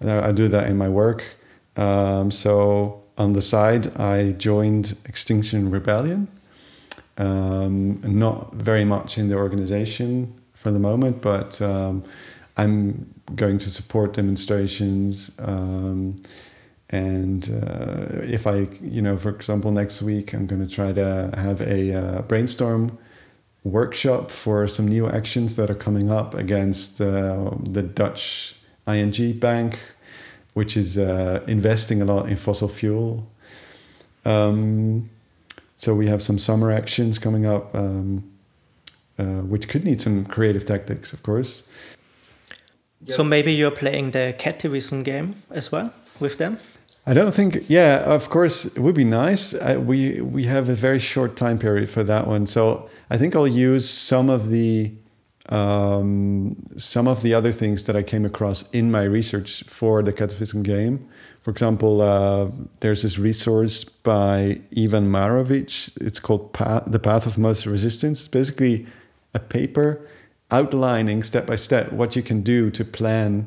I 0.00 0.30
do 0.32 0.48
that 0.48 0.68
in 0.68 0.76
my 0.76 0.88
work. 0.88 1.24
Um, 1.76 2.30
so 2.30 3.02
on 3.18 3.32
the 3.32 3.42
side, 3.42 3.96
I 3.98 4.32
joined 4.32 4.96
Extinction 5.06 5.70
Rebellion. 5.70 6.28
Um, 7.18 8.00
not 8.04 8.52
very 8.54 8.84
much 8.84 9.16
in 9.16 9.28
the 9.28 9.36
organization 9.36 10.34
for 10.52 10.70
the 10.70 10.78
moment, 10.78 11.22
but 11.22 11.60
um, 11.62 12.04
I'm 12.58 13.06
going 13.34 13.58
to 13.58 13.70
support 13.70 14.12
demonstrations. 14.12 15.30
And 16.90 17.48
uh, 17.50 18.22
if 18.22 18.46
I, 18.46 18.68
you 18.80 19.02
know, 19.02 19.16
for 19.16 19.30
example, 19.30 19.72
next 19.72 20.02
week, 20.02 20.32
I'm 20.32 20.46
going 20.46 20.66
to 20.66 20.72
try 20.72 20.92
to 20.92 21.30
have 21.36 21.60
a 21.60 21.94
uh, 21.94 22.22
brainstorm 22.22 22.96
workshop 23.64 24.30
for 24.30 24.68
some 24.68 24.86
new 24.86 25.08
actions 25.08 25.56
that 25.56 25.68
are 25.68 25.74
coming 25.74 26.10
up 26.10 26.34
against 26.34 27.00
uh, 27.00 27.50
the 27.60 27.82
Dutch 27.82 28.54
ING 28.86 29.38
bank 29.40 29.80
which 30.56 30.74
is 30.74 30.96
uh, 30.96 31.44
investing 31.46 32.00
a 32.00 32.04
lot 32.06 32.30
in 32.30 32.36
fossil 32.36 32.66
fuel. 32.66 33.26
Um, 34.24 35.10
so 35.76 35.94
we 35.94 36.06
have 36.06 36.22
some 36.22 36.38
summer 36.38 36.72
actions 36.72 37.18
coming 37.18 37.44
up, 37.44 37.74
um, 37.74 38.24
uh, 39.18 39.42
which 39.52 39.68
could 39.68 39.84
need 39.84 40.00
some 40.00 40.24
creative 40.24 40.64
tactics, 40.64 41.12
of 41.12 41.22
course. 41.22 41.64
So 43.06 43.22
maybe 43.22 43.52
you're 43.52 43.70
playing 43.70 44.12
the 44.12 44.34
Cativism 44.38 45.04
game 45.04 45.34
as 45.50 45.70
well 45.70 45.92
with 46.20 46.38
them. 46.38 46.58
I 47.08 47.14
don't 47.14 47.32
think. 47.32 47.64
Yeah, 47.68 48.02
of 48.04 48.28
course, 48.30 48.64
it 48.64 48.80
would 48.80 48.96
be 48.96 49.04
nice. 49.04 49.54
I, 49.54 49.76
we 49.76 50.20
we 50.20 50.44
have 50.44 50.68
a 50.68 50.74
very 50.74 50.98
short 50.98 51.36
time 51.36 51.58
period 51.58 51.88
for 51.88 52.02
that 52.02 52.26
one, 52.26 52.46
so 52.46 52.90
I 53.10 53.16
think 53.16 53.36
I'll 53.36 53.46
use 53.46 53.88
some 53.88 54.28
of 54.28 54.48
the 54.48 54.92
um, 55.48 56.56
some 56.76 57.06
of 57.06 57.22
the 57.22 57.32
other 57.32 57.52
things 57.52 57.84
that 57.84 57.94
I 57.94 58.02
came 58.02 58.24
across 58.24 58.68
in 58.70 58.90
my 58.90 59.04
research 59.04 59.62
for 59.68 60.02
the 60.02 60.12
Cativism 60.12 60.64
game. 60.64 61.08
For 61.42 61.52
example, 61.52 62.02
uh, 62.02 62.50
there's 62.80 63.02
this 63.02 63.18
resource 63.18 63.84
by 63.84 64.60
Ivan 64.76 65.08
Marovic. 65.08 65.96
It's 66.00 66.18
called 66.18 66.52
The 66.88 66.98
Path 66.98 67.26
of 67.26 67.38
Most 67.38 67.66
Resistance. 67.66 68.18
It's 68.18 68.28
basically 68.28 68.84
a 69.32 69.38
paper 69.38 70.00
outlining 70.50 71.22
step 71.22 71.46
by 71.46 71.54
step 71.54 71.92
what 71.92 72.16
you 72.16 72.22
can 72.22 72.40
do 72.40 72.70
to 72.72 72.84
plan 72.84 73.46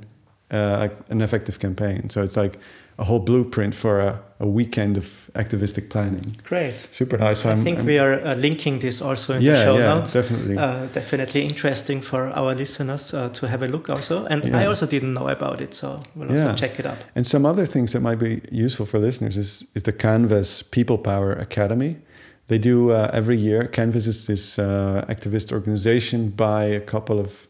uh, 0.51 0.87
an 1.09 1.21
effective 1.21 1.59
campaign. 1.59 2.09
So 2.09 2.23
it's 2.23 2.37
like 2.37 2.59
a 2.99 3.03
whole 3.05 3.19
blueprint 3.19 3.73
for 3.73 3.99
a, 3.99 4.19
a 4.39 4.47
weekend 4.47 4.97
of 4.97 5.29
activistic 5.35 5.89
planning. 5.89 6.35
Great. 6.43 6.73
Super 6.91 7.17
nice. 7.17 7.45
I 7.45 7.51
I'm, 7.51 7.63
think 7.63 7.79
I'm, 7.79 7.85
we 7.85 7.97
are 7.97 8.19
uh, 8.25 8.35
linking 8.35 8.79
this 8.79 9.01
also 9.01 9.35
in 9.35 9.41
yeah, 9.41 9.53
the 9.53 9.63
show 9.63 9.77
yeah, 9.77 9.95
notes. 9.95 10.13
definitely. 10.13 10.57
Uh, 10.57 10.85
definitely 10.87 11.43
interesting 11.43 12.01
for 12.01 12.27
our 12.35 12.53
listeners 12.55 13.13
uh, 13.13 13.29
to 13.29 13.47
have 13.47 13.63
a 13.63 13.67
look 13.67 13.89
also. 13.89 14.25
And 14.25 14.43
Yeah. 14.43 14.59
I 14.59 14.67
also 14.67 14.85
didn't 14.85 15.13
know 15.13 15.29
about 15.29 15.61
it, 15.61 15.73
so 15.73 15.99
we'll 16.15 16.29
also 16.31 16.55
check 16.55 16.79
it 16.79 16.85
out. 16.85 16.97
And 17.15 17.25
some 17.25 17.45
other 17.45 17.65
things 17.65 17.91
that 17.93 18.01
might 18.01 18.19
be 18.19 18.41
useful 18.51 18.85
for 18.85 18.99
listeners 18.99 19.37
is, 19.37 19.63
is 19.75 19.83
the 19.83 19.93
Canvas 19.93 20.63
People 20.63 20.97
Power 20.97 21.33
Academy. 21.33 21.97
They 22.47 22.57
do 22.57 22.91
uh, 22.91 23.11
every 23.13 23.37
year. 23.37 23.67
Canvas 23.67 24.07
is 24.07 24.25
this 24.25 24.57
uh, 24.57 25.05
activist 25.07 25.51
organization 25.51 26.31
by 26.31 26.63
a 26.63 26.79
couple 26.81 27.19
of 27.19 27.48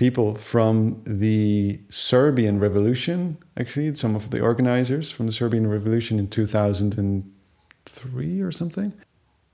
people 0.00 0.34
from 0.36 1.02
the 1.04 1.78
Serbian 1.90 2.58
Revolution. 2.58 3.36
Actually, 3.58 3.94
some 3.94 4.16
of 4.16 4.30
the 4.30 4.40
organizers 4.40 5.10
from 5.10 5.26
the 5.26 5.32
Serbian 5.32 5.68
Revolution 5.68 6.18
in 6.18 6.26
2003 6.26 8.40
or 8.40 8.50
something. 8.50 8.94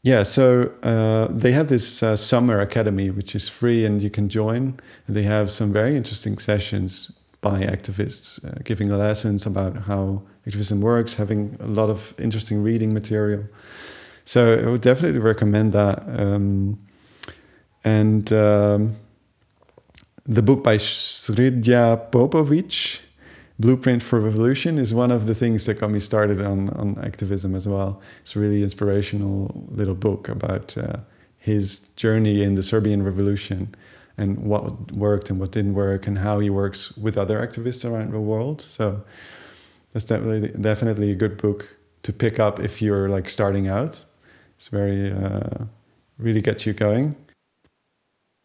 Yeah, 0.03 0.23
so 0.23 0.73
uh, 0.85 1.27
they 1.33 1.51
have 1.51 1.67
this 1.67 2.01
uh, 2.01 2.15
summer 2.15 2.61
academy, 2.61 3.11
which 3.11 3.35
is 3.35 3.49
free 3.49 3.85
and 3.85 4.01
you 4.01 4.09
can 4.09 4.29
join. 4.29 4.79
And 5.09 5.17
they 5.17 5.25
have 5.25 5.51
some 5.51 5.73
very 5.73 5.97
interesting 5.97 6.39
sessions 6.39 7.11
by 7.41 7.63
activists, 7.63 8.39
uh, 8.45 8.61
giving 8.63 8.89
lessons 8.89 9.47
about 9.47 9.77
how 9.77 10.23
activism 10.47 10.81
works, 10.81 11.15
having 11.15 11.57
a 11.59 11.67
lot 11.67 11.91
of 11.91 12.15
interesting 12.21 12.63
reading 12.63 12.95
material. 12.95 13.43
So 14.25 14.65
I 14.65 14.71
would 14.71 14.83
definitely 14.83 15.19
recommend 15.19 15.73
that. 15.73 16.05
Um, 16.07 16.79
and 17.83 18.33
um, 18.33 18.97
the 20.29 20.43
book 20.43 20.63
by 20.63 20.77
Srdja 20.77 22.11
Popovic, 22.11 23.01
Blueprint 23.59 24.03
for 24.03 24.21
Revolution, 24.21 24.77
is 24.77 24.93
one 24.93 25.11
of 25.11 25.27
the 25.27 25.35
things 25.35 25.67
that 25.67 25.81
got 25.81 25.91
me 25.91 26.01
started 26.01 26.41
on, 26.41 26.71
on 26.71 26.99
activism 27.03 27.55
as 27.55 27.67
well. 27.69 28.01
It's 28.23 28.35
a 28.37 28.41
really 28.41 28.63
inspirational 28.63 29.67
little 29.71 29.95
book 29.95 30.29
about 30.29 30.77
uh, 30.77 30.97
his 31.39 31.81
journey 31.97 32.43
in 32.43 32.57
the 32.57 32.63
Serbian 32.63 33.05
Revolution 33.05 33.75
and 34.19 34.39
what 34.39 34.93
worked 34.93 35.31
and 35.31 35.39
what 35.39 35.53
didn't 35.53 35.75
work 35.75 36.07
and 36.07 36.19
how 36.19 36.41
he 36.41 36.51
works 36.51 36.97
with 36.97 37.17
other 37.17 37.47
activists 37.47 37.89
around 37.89 38.13
the 38.13 38.21
world. 38.21 38.61
So 38.63 39.03
that's 39.93 40.07
definitely 40.07 40.49
definitely 40.61 41.11
a 41.13 41.15
good 41.15 41.37
book 41.37 41.69
to 42.03 42.13
pick 42.13 42.41
up 42.41 42.59
if 42.61 42.83
you're 42.83 43.09
like 43.09 43.29
starting 43.29 43.69
out. 43.69 44.05
It's 44.57 44.69
very 44.69 45.13
uh, 45.13 45.65
really 46.19 46.41
gets 46.41 46.67
you 46.67 46.73
going. 46.73 47.15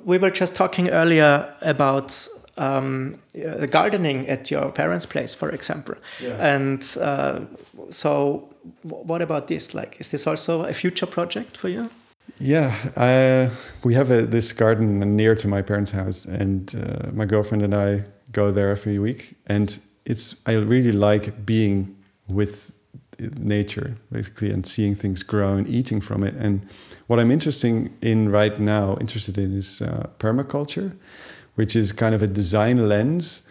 We 0.06 0.18
were 0.18 0.32
just 0.32 0.56
talking 0.56 0.90
earlier 0.90 1.54
about 1.62 2.28
um, 2.58 3.16
uh, 3.36 3.66
gardening 3.66 4.28
at 4.28 4.52
your 4.52 4.72
parents' 4.72 5.06
place, 5.06 5.34
for 5.34 5.50
example. 5.50 5.96
Yeah. 6.22 6.56
And 6.56 6.98
uh, 7.00 7.42
so, 7.90 8.50
what 8.84 9.22
about 9.22 9.48
this? 9.48 9.74
Like, 9.74 9.98
is 10.00 10.10
this 10.10 10.28
also 10.28 10.64
a 10.66 10.74
future 10.74 11.08
project 11.08 11.58
for 11.58 11.70
you? 11.70 11.90
Yeah, 12.40 12.74
I, 12.98 13.50
we 13.84 13.94
have 13.94 14.12
a, 14.12 14.22
this 14.24 14.54
garden 14.54 15.16
near 15.16 15.36
to 15.36 15.48
my 15.48 15.62
parents' 15.62 15.92
house, 15.92 16.26
and 16.26 16.74
uh, 16.76 17.12
my 17.14 17.26
girlfriend 17.26 17.64
and 17.64 17.76
I 17.76 18.04
go 18.32 18.52
there 18.52 18.70
every 18.72 19.00
week. 19.00 19.36
And 19.48 19.78
it's 20.06 20.42
I 20.46 20.54
really 20.54 20.92
like 20.92 21.46
being 21.46 21.96
with 22.30 22.72
nature 23.38 23.96
basically 24.12 24.50
and 24.50 24.66
seeing 24.66 24.96
things 24.96 25.24
grow 25.24 25.54
and 25.54 25.68
eating 25.68 26.02
from 26.02 26.24
it. 26.24 26.34
And 26.36 26.68
what 27.12 27.20
I'm 27.20 27.30
interested 27.30 27.92
in 28.02 28.30
right 28.30 28.58
now, 28.58 28.96
interested 29.02 29.38
in, 29.38 29.52
is 29.52 29.82
uh, 29.82 30.08
permaculture, 30.18 30.96
which 31.56 31.76
is 31.76 31.92
kind 31.92 32.16
of 32.16 32.22
a 32.24 32.28
design 32.28 32.88
lens 32.88 33.42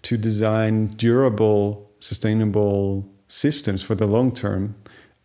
to 0.00 0.16
design 0.16 0.86
durable, 0.96 1.86
sustainable 2.00 3.06
systems 3.28 3.82
for 3.82 3.94
the 3.94 4.06
long 4.06 4.32
term. 4.32 4.74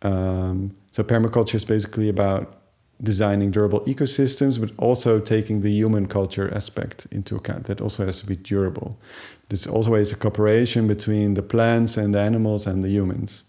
Um, 0.02 0.76
so 0.92 1.02
permaculture 1.04 1.54
is 1.54 1.64
basically 1.64 2.10
about 2.10 2.60
designing 3.02 3.50
durable 3.50 3.80
ecosystems, 3.86 4.60
but 4.60 4.72
also 4.76 5.18
taking 5.18 5.62
the 5.62 5.70
human 5.70 6.04
culture 6.06 6.52
aspect 6.54 7.06
into 7.12 7.34
account. 7.34 7.64
That 7.64 7.80
also 7.80 8.04
has 8.04 8.20
to 8.20 8.26
be 8.26 8.36
durable. 8.36 9.00
There's 9.48 9.66
always 9.66 10.08
is 10.08 10.12
a 10.12 10.16
cooperation 10.16 10.86
between 10.86 11.32
the 11.32 11.42
plants 11.42 11.96
and 11.96 12.14
the 12.14 12.20
animals 12.20 12.66
and 12.66 12.84
the 12.84 12.90
humans. 12.90 13.44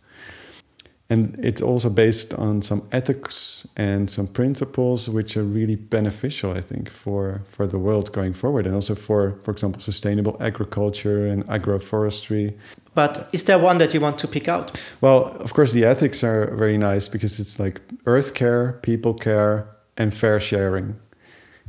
And 1.09 1.39
it's 1.41 1.61
also 1.61 1.89
based 1.89 2.33
on 2.33 2.61
some 2.61 2.85
ethics 2.91 3.65
and 3.77 4.09
some 4.09 4.27
principles 4.27 5.09
which 5.09 5.37
are 5.37 5.43
really 5.43 5.75
beneficial, 5.75 6.51
I 6.51 6.59
think, 6.59 6.89
for, 6.89 7.41
for 7.47 7.65
the 7.65 7.79
world 7.79 8.11
going 8.11 8.33
forward, 8.33 8.65
and 8.65 8.75
also 8.75 8.93
for, 8.93 9.39
for 9.43 9.51
example, 9.51 9.79
sustainable 9.79 10.35
agriculture 10.41 11.25
and 11.25 11.47
agroforestry. 11.47 12.53
But 12.93 13.29
is 13.31 13.45
there 13.45 13.57
one 13.57 13.77
that 13.77 13.93
you 13.93 14.01
want 14.01 14.19
to 14.19 14.27
pick 14.27 14.49
out? 14.49 14.77
Well, 14.99 15.27
of 15.39 15.53
course, 15.53 15.71
the 15.71 15.85
ethics 15.85 16.25
are 16.25 16.53
very 16.55 16.77
nice 16.77 17.07
because 17.07 17.39
it's 17.39 17.57
like 17.57 17.79
earth 18.05 18.33
care, 18.33 18.73
people 18.81 19.13
care, 19.13 19.65
and 19.95 20.13
fair 20.13 20.41
sharing. 20.41 20.95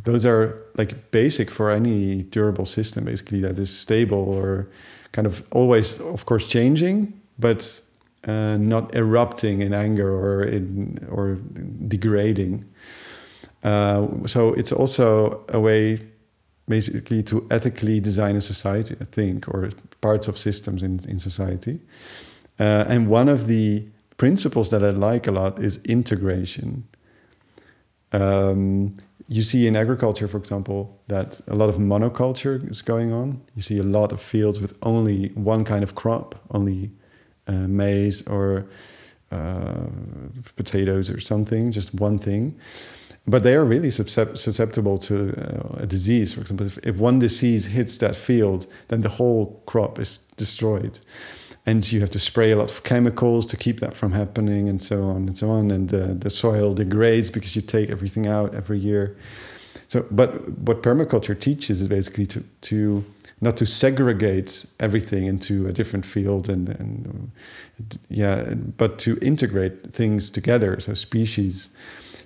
Those 0.03 0.27
are 0.27 0.61
like 0.77 1.13
basic 1.13 1.49
for 1.51 1.71
any 1.71 2.25
durable 2.25 2.67
system, 2.67 3.05
basically, 3.05 3.41
that 3.43 3.57
is 3.59 3.77
stable 3.77 4.29
or 4.29 4.69
kind 5.13 5.27
of 5.27 5.47
always, 5.53 6.01
of 6.01 6.27
course, 6.27 6.49
changing, 6.49 7.13
but 7.39 7.81
uh, 8.27 8.57
not 8.59 8.95
erupting 8.95 9.63
in 9.63 9.73
anger 9.73 10.11
or 10.11 10.43
in 10.43 10.99
or 11.11 11.39
degrading. 11.89 12.65
Uh, 13.65 14.07
so 14.27 14.55
it's 14.55 14.73
also 14.73 15.45
a 15.49 15.61
way, 15.61 16.01
basically, 16.69 17.23
to 17.23 17.47
ethically 17.51 18.01
design 18.01 18.37
a 18.37 18.41
society, 18.41 18.97
I 19.01 19.05
think, 19.05 19.49
or 19.49 19.71
parts 20.01 20.29
of 20.29 20.39
systems 20.39 20.83
in 20.83 21.01
in 21.09 21.19
society. 21.19 21.81
Uh, 22.61 22.85
and 22.89 23.09
one 23.09 23.29
of 23.29 23.47
the 23.47 23.85
principles 24.17 24.71
that 24.71 24.83
I 24.83 24.91
like 24.91 25.27
a 25.29 25.33
lot 25.33 25.59
is 25.59 25.79
integration. 25.85 26.83
Um, 28.13 28.97
you 29.29 29.43
see 29.43 29.67
in 29.67 29.77
agriculture, 29.77 30.27
for 30.27 30.39
example, 30.39 30.99
that 31.09 31.41
a 31.49 31.55
lot 31.55 31.69
of 31.69 31.77
monoculture 31.77 32.69
is 32.71 32.83
going 32.83 33.13
on. 33.13 33.41
You 33.55 33.63
see 33.63 33.79
a 33.79 33.83
lot 33.83 34.13
of 34.13 34.21
fields 34.21 34.59
with 34.59 34.77
only 34.83 35.29
one 35.35 35.65
kind 35.65 35.83
of 35.83 35.95
crop, 35.95 36.35
only 36.51 36.91
uh, 37.49 37.67
maize 37.67 38.27
or 38.27 38.67
uh, 39.31 39.87
potatoes 40.57 41.11
or 41.11 41.21
something, 41.21 41.73
just 41.73 41.95
one 41.95 42.19
thing. 42.19 42.59
But 43.27 43.43
they 43.43 43.55
are 43.55 43.65
really 43.65 43.91
susceptible 43.91 44.99
to 45.01 45.35
uh, 45.37 45.83
a 45.83 45.87
disease. 45.87 46.33
For 46.33 46.41
example, 46.41 46.67
if, 46.67 46.79
if 46.79 46.97
one 46.97 47.19
disease 47.19 47.67
hits 47.67 47.99
that 47.99 48.17
field, 48.17 48.67
then 48.89 49.03
the 49.03 49.11
whole 49.11 49.63
crop 49.67 49.99
is 49.99 50.19
destroyed 50.37 50.99
and 51.69 51.93
you 51.93 52.01
have 52.01 52.09
to 52.09 52.19
spray 52.19 52.51
a 52.51 52.57
lot 52.57 52.71
of 52.71 52.83
chemicals 52.83 53.45
to 53.45 53.57
keep 53.57 53.81
that 53.81 53.95
from 53.95 54.11
happening 54.11 54.71
and 54.71 54.83
so 54.83 55.03
on 55.03 55.29
and 55.29 55.37
so 55.37 55.51
on 55.51 55.71
and 55.71 55.93
uh, 55.95 56.15
the 56.15 56.31
soil 56.31 56.73
degrades 56.73 57.31
because 57.31 57.55
you 57.55 57.61
take 57.61 57.91
everything 57.91 58.27
out 58.27 58.55
every 58.55 58.79
year 58.79 59.17
so 59.87 60.07
but 60.11 60.49
what 60.61 60.83
permaculture 60.83 61.39
teaches 61.39 61.83
is 61.83 61.87
basically 61.87 62.27
to 62.27 62.43
to 62.63 63.05
not 63.41 63.57
to 63.57 63.67
segregate 63.67 64.67
everything 64.81 65.27
into 65.27 65.69
a 65.69 65.73
different 65.73 66.05
field 66.05 66.49
and, 66.49 66.69
and 66.69 67.31
yeah, 68.09 68.55
but 68.77 68.99
to 69.01 69.19
integrate 69.23 69.93
things 69.93 70.31
together. 70.31 70.81
So 70.81 70.95
species. 70.95 71.69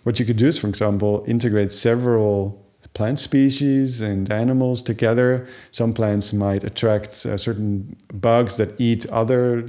What 0.04 0.18
you 0.18 0.26
could 0.26 0.38
do 0.38 0.46
is, 0.46 0.58
for 0.58 0.68
example, 0.68 1.24
integrate 1.26 1.70
several 1.70 2.62
plant 2.94 3.18
species 3.18 4.00
and 4.00 4.30
animals 4.30 4.82
together. 4.82 5.46
Some 5.70 5.92
plants 5.92 6.32
might 6.32 6.64
attract 6.64 7.24
uh, 7.24 7.38
certain 7.38 7.96
bugs 8.14 8.56
that 8.56 8.78
eat 8.80 9.06
other 9.06 9.64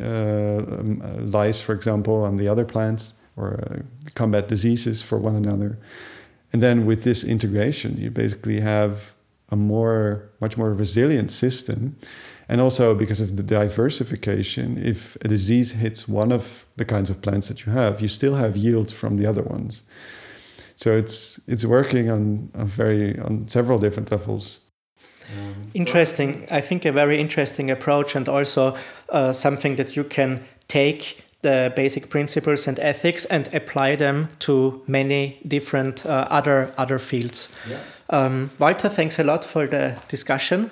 uh, 0.00 0.58
um, 0.58 1.30
lice, 1.30 1.60
for 1.60 1.74
example, 1.74 2.24
on 2.24 2.36
the 2.36 2.48
other 2.48 2.64
plants, 2.64 3.14
or 3.36 3.60
uh, 3.70 3.76
combat 4.14 4.48
diseases 4.48 5.00
for 5.00 5.18
one 5.18 5.36
another. 5.36 5.78
And 6.52 6.62
then 6.62 6.84
with 6.84 7.04
this 7.04 7.24
integration, 7.24 7.96
you 7.96 8.10
basically 8.10 8.60
have 8.60 9.14
a 9.50 9.56
more 9.56 10.30
much 10.40 10.56
more 10.56 10.74
resilient 10.74 11.30
system. 11.30 11.96
And 12.48 12.60
also 12.60 12.94
because 12.94 13.20
of 13.20 13.36
the 13.36 13.44
diversification 13.44 14.76
if 14.84 15.16
a 15.24 15.28
disease 15.28 15.72
hits 15.72 16.08
one 16.08 16.32
of 16.32 16.66
the 16.76 16.84
kinds 16.84 17.08
of 17.08 17.22
plants 17.22 17.48
that 17.48 17.64
you 17.64 17.72
have 17.72 18.00
you 18.00 18.08
still 18.08 18.34
have 18.34 18.56
yields 18.56 18.92
from 18.92 19.16
the 19.16 19.26
other 19.26 19.42
ones. 19.42 19.82
So 20.76 20.96
it's 20.96 21.40
it's 21.46 21.64
working 21.64 22.10
on 22.10 22.50
a 22.54 22.64
very 22.64 23.18
on 23.18 23.48
several 23.48 23.78
different 23.78 24.10
levels. 24.10 24.60
Interesting. 25.74 26.46
I 26.50 26.60
think 26.60 26.84
a 26.84 26.92
very 26.92 27.20
interesting 27.20 27.70
approach 27.70 28.16
and 28.16 28.28
also 28.28 28.76
uh, 29.10 29.32
something 29.32 29.76
that 29.76 29.94
you 29.94 30.04
can 30.04 30.42
take 30.66 31.24
the 31.42 31.72
basic 31.74 32.08
principles 32.10 32.68
and 32.68 32.78
ethics 32.80 33.24
and 33.26 33.48
apply 33.54 33.96
them 33.96 34.28
to 34.40 34.82
many 34.86 35.38
different 35.46 36.04
uh, 36.04 36.26
other 36.30 36.72
other 36.76 36.98
fields 36.98 37.48
yeah. 37.68 37.78
Um, 38.10 38.50
Wouter, 38.58 38.88
thanks 38.88 39.18
a 39.18 39.24
lot 39.24 39.44
for 39.44 39.66
the 39.66 39.96
discussion. 40.08 40.70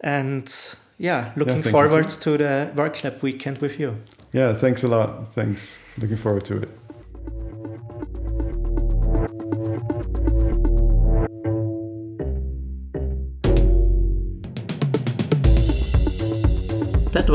And 0.00 0.52
yeah, 0.98 1.32
looking 1.36 1.62
yeah, 1.62 1.70
forward 1.70 2.08
to 2.08 2.36
the 2.36 2.70
work 2.74 2.76
workshop 2.76 3.22
weekend 3.22 3.58
with 3.58 3.78
you. 3.78 3.96
Yeah, 4.32 4.54
thanks 4.54 4.84
a 4.84 4.88
lot. 4.88 5.32
Thanks. 5.32 5.78
Looking 5.98 6.16
forward 6.16 6.44
to 6.46 6.62
it. 6.62 6.68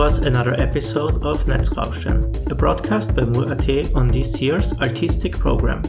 Was 0.06 0.20
another 0.20 0.54
episode 0.62 1.26
of 1.26 1.46
Netzrauschen, 1.46 2.52
a 2.52 2.54
broadcast 2.54 3.16
by 3.16 3.24
Mur.at 3.24 3.96
on 3.96 4.08
this 4.08 4.40
year's 4.40 4.80
artistic 4.80 5.36
program. 5.36 5.82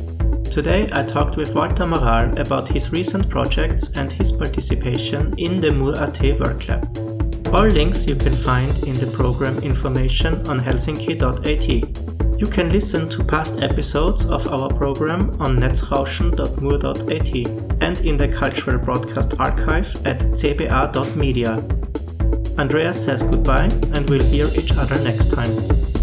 Today 0.45 0.89
I 0.91 1.03
talked 1.03 1.37
with 1.37 1.55
Wouter 1.55 1.85
Moraal 1.85 2.39
about 2.39 2.67
his 2.67 2.93
recent 2.93 3.29
projects 3.29 3.91
and 3.91 4.11
his 4.11 4.33
participation 4.33 5.35
in 5.37 5.61
the 5.61 5.71
Mur.at 5.71 6.19
Work 6.41 6.67
Lab. 6.67 6.97
All 7.53 7.67
links 7.67 8.07
you 8.07 8.17
can 8.17 8.33
find 8.33 8.79
in 8.85 8.95
the 8.95 9.07
program 9.07 9.59
information 9.59 10.49
on 10.49 10.61
helsinki.at. 10.61 11.69
You 12.41 12.47
can 12.47 12.71
listen 12.71 13.11
to 13.11 13.23
past 13.23 13.61
episodes 13.61 14.25
of 14.31 14.51
our 14.51 14.71
program 14.71 15.37
on 15.43 15.59
netzrauschen.mur.at 15.59 17.83
and 17.83 18.01
in 18.01 18.17
the 18.17 18.29
Cultural 18.29 18.79
Broadcast 18.79 19.35
Archive 19.39 19.95
at 20.07 20.21
cba.media. 20.21 21.86
Andreas 22.59 23.03
says 23.05 23.23
goodbye 23.23 23.69
and 23.95 24.09
we'll 24.09 24.25
hear 24.25 24.47
each 24.55 24.73
other 24.73 24.99
next 25.03 25.31
time. 25.31 25.96